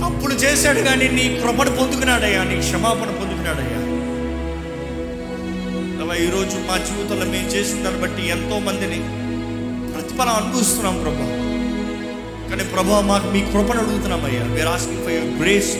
తప్పులు 0.00 0.34
చేశాడు 0.34 0.80
కానీ 0.80 1.08
నీ 1.08 1.40
కృపణ 1.42 1.68
పొందుకున్నాడయ్యా 1.78 2.44
నీ 2.44 2.56
క్షమాపణ 2.60 3.10
పొందుకున్నాడయ్యా. 3.20 3.80
దేవా 5.98 6.14
ఈరోజు 6.16 6.56
మా 6.68 6.76
జీవితంలో 6.78 7.26
మేము 7.26 7.48
చేసిన 7.48 7.82
దాన్ని 7.82 8.00
బట్టి 8.02 8.22
ఎంతో 8.28 8.58
మందిని 8.58 8.98
ప్రతిఫలం 9.94 10.34
అనుభవిస్తున్నాం 10.34 10.96
ప్రభా. 11.02 11.28
కానీ 12.50 12.64
ప్రభా 12.64 13.00
మాకు 13.00 13.26
మీ 13.26 13.40
కృపను 13.52 13.80
అడుగుతున్నామయ్యా. 13.80 14.42
We are 14.54 14.68
asking 14.68 15.02
for 15.04 15.14
your 15.14 15.32
grace 15.40 15.72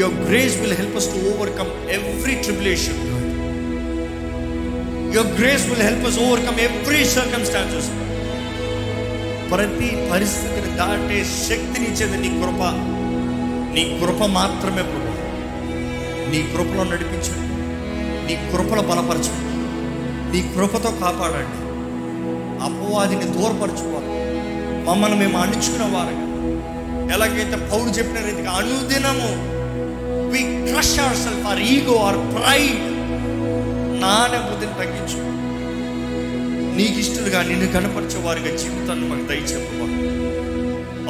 your 0.00 0.18
grace 0.28 0.56
will 0.60 0.72
help 0.72 0.96
us 0.96 1.08
to 1.08 1.18
overcome 1.32 1.72
every 1.90 2.34
tribulation 2.34 3.00
your 5.14 5.32
grace 5.40 5.66
will 5.70 5.82
help 5.82 6.06
us 6.06 6.18
overcome 6.18 6.60
every 6.60 7.04
circumstances 7.16 7.90
ప్రతి 9.50 10.08
పరిస్థితిని 10.12 10.76
దాటే 10.76 11.24
శక్తిని 11.24 11.86
ఇచ్చేది 11.86 12.16
నీ 12.16 12.28
కృప. 12.28 12.62
నీ 13.74 14.00
కృప 14.00 14.24
మాత్రమే 14.26 14.82
ప్రభు. 14.82 15.12
నీ 16.30 16.42
కృపలో 16.42 16.84
నడిపించండి 16.84 17.52
నీ 18.26 18.50
కృపలో 18.52 18.82
బలపరచండి 18.82 19.52
నీ 20.32 20.54
కృపతో 20.54 20.90
కాపాడండి. 20.90 21.62
అపవాదిని 22.64 23.24
దూరపరచుకోవాలి 23.24 24.12
మమ్మల్ని 24.84 25.18
మేము 25.18 25.38
అణుచుకున్న 25.38 25.96
వారు 25.96 26.32
ఎలాగైతే 27.14 27.56
పౌరు 27.56 27.90
చెప్పిన 27.90 28.24
రీతిగా 28.24 28.50
అనుదినము 28.50 29.52
we 30.32 30.72
crush 30.72 31.00
our 31.00 31.16
self 31.16 31.46
or 31.46 31.60
ego 31.60 31.96
or 31.98 32.16
pride 32.16 32.82
నానే 34.00 34.38
బుద్ధిని 34.38 34.72
తగ్గించు. 34.72 35.41
నీకు 36.76 36.98
ఇష్టలుగా 36.98 37.42
నిన్ను 37.42 37.72
కనపరిచే 37.72 38.18
వారిగా 38.18 38.56
జీవితాన్ని 38.56 39.08
మాకు 39.08 39.24
దయచే 39.24 39.56
ప్రభా 39.64 39.88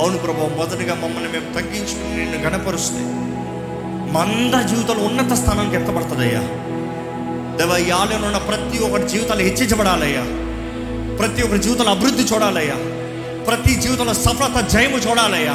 అవును 0.02 0.18
ప్రభా 0.18 0.56
మొదటిగా 0.56 0.94
మమ్మల్ని 0.94 1.32
మేము 1.32 1.54
తగ్గించుకుని 1.54 2.16
నిన్ను 2.16 2.50
కనపరుస్తే 2.50 3.02
మా 4.12 4.20
అందరి 4.20 4.68
జీవితంలో 4.68 5.04
ఉన్నత 5.04 5.32
స్థానానికి 5.32 5.76
ఎత్తబడుతుందయ్యా. 5.76 6.42
దేవ 7.58 7.86
ఈ 7.86 7.90
ఆలయంలో 7.90 8.26
ఉన్న 8.26 8.38
ప్రతి 8.38 8.78
ఒక్కరి 8.78 9.08
జీవితాలు 9.08 9.40
హెచ్చించబడాలయ్యా. 9.40 10.24
ప్రతి 11.16 11.42
ఒక్కరి 11.42 11.58
జీవితంలో 11.58 11.90
అభివృద్ధి 11.90 12.22
చూడాలయ్యా. 12.22 12.76
ప్రతి 13.44 13.74
జీవితంలో 13.74 14.14
సఫలత 14.14 14.68
జయము 14.68 14.98
చూడాలయ్యా. 14.98 15.54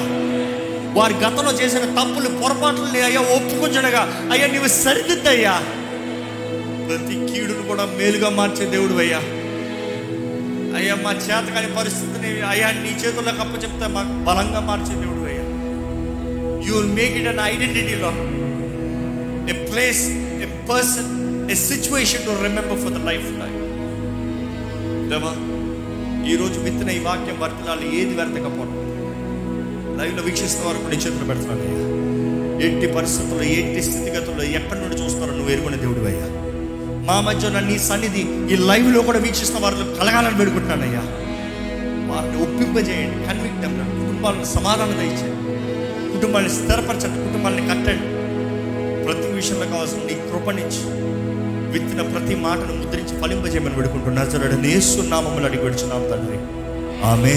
వారి 0.94 1.14
గతంలో 1.14 1.52
చేసిన 1.52 1.80
తప్పులు 1.80 2.30
పొరపాట్లు 2.38 3.04
అయ్యా 3.04 3.22
ఒప్పుకుంచడగా 3.22 4.02
అయ్యా 4.32 4.48
నీవు 4.48 4.68
సరిదిద్దయ్యా. 4.68 5.56
ప్రతి 6.88 7.34
కీడును 7.34 7.68
కూడా 7.68 7.86
మేలుగా 7.86 8.30
మార్చే 8.30 8.66
దేవుడు 8.66 8.94
అయ్యా. 8.94 9.22
అయ్యా 10.76 10.96
మా 10.98 11.12
చేతకాని 11.20 11.70
పరిస్థితిని 11.76 12.30
అయ్యా 12.50 12.70
నీ 12.78 12.92
చేతుల్లో 13.02 13.34
కప్ప 13.40 13.54
చెప్తే 13.64 13.88
మాకు 13.96 14.14
బలంగా 14.28 14.62
మార్చే 14.68 14.94
దేవుడు 14.96 15.24
అయ్యా. 15.26 15.44
You 16.66 16.74
will 16.78 16.94
make 16.98 17.16
it 17.20 17.30
an 17.32 17.42
ఐడెంటిటీలో 17.46 18.12
a 19.48 19.66
place 19.68 20.04
a 20.42 20.50
person 20.70 21.12
a 21.50 21.60
situation 21.64 22.26
to 22.26 22.36
remember 22.42 22.80
for 22.82 22.94
the 22.94 23.04
life 23.08 23.28
life 23.38 23.60
దేవా 25.12 25.34
ఈరోజు 26.32 26.58
విత్తిన 26.64 26.90
ఈ 26.92 27.04
వాక్యం 27.06 27.38
వర్తనాలు 27.42 27.86
ఏది 27.98 28.14
వ్యర్థకపోవడం? 28.16 28.74
లైవ్లో 30.00 30.22
వీక్షిస్తున్న 30.26 30.66
వారు 30.68 30.80
కూడా 30.82 30.98
చేతులు 31.04 31.28
పెడుతున్నాను 31.30 31.64
అయ్యా 31.68 31.86
ఎట్టి 32.68 32.88
పరిస్థితుల్లో 32.94 33.46
ఎట్టి 33.56 33.82
స్థితిగతుల్లో 33.88 34.44
ఎక్కడి 34.60 34.80
నుండి 34.82 34.98
చూస్తారో 35.02 35.32
నువ్వు 35.32 35.52
ఎరుగునే 35.56 35.78
దేవుడు 35.84 36.08
అయ్యా 36.08 36.28
మా 37.08 37.22
మధ్య 37.22 37.48
ఉన్న 37.48 37.60
నీ 37.60 37.80
సన్నిధి 37.80 38.24
ఈ 38.54 38.56
లైవ్లో 38.70 39.02
కూడా 39.02 39.20
వీక్షిస్తున్న 39.20 39.64
వారిలో 39.64 39.86
కలగాలని 39.96 40.38
పెడుకుంటున్నానయ్యా 40.38 41.04
వారిని 42.10 42.38
ఒప్పింపజేయండి 42.42 43.28
కన్విక్టం 43.28 43.74
కుటుంబాలను 44.00 44.46
సమాధానం 44.46 44.98
దయచేయండి 44.98 45.54
కుటుంబాన్ని 46.14 46.50
స్థిరపరచండి 46.50 47.20
కుటుంబాన్ని 47.28 47.62
కట్టండి. 47.62 48.08
ప్రతి 49.06 49.28
విషయంలో 49.32 49.66
కావాల్సిన 49.66 50.00
నీ 50.00 50.14
కృపణించి 50.14 50.84
విత్తిన 51.74 52.02
ప్రతి 52.14 52.36
మాటను 52.36 52.74
ముద్రించి 52.74 53.22
ఫలింపజేయమని 53.22 53.76
పెడుకుంటున్నారు 53.76 54.30
జరడు 54.30 54.56
నేస్తున్నామని 54.56 55.46
అడిగి 55.46 55.64
పెడుచున్నాం 55.64 56.04
తండ్రి. 56.12 56.40
ఆమె 57.06 57.36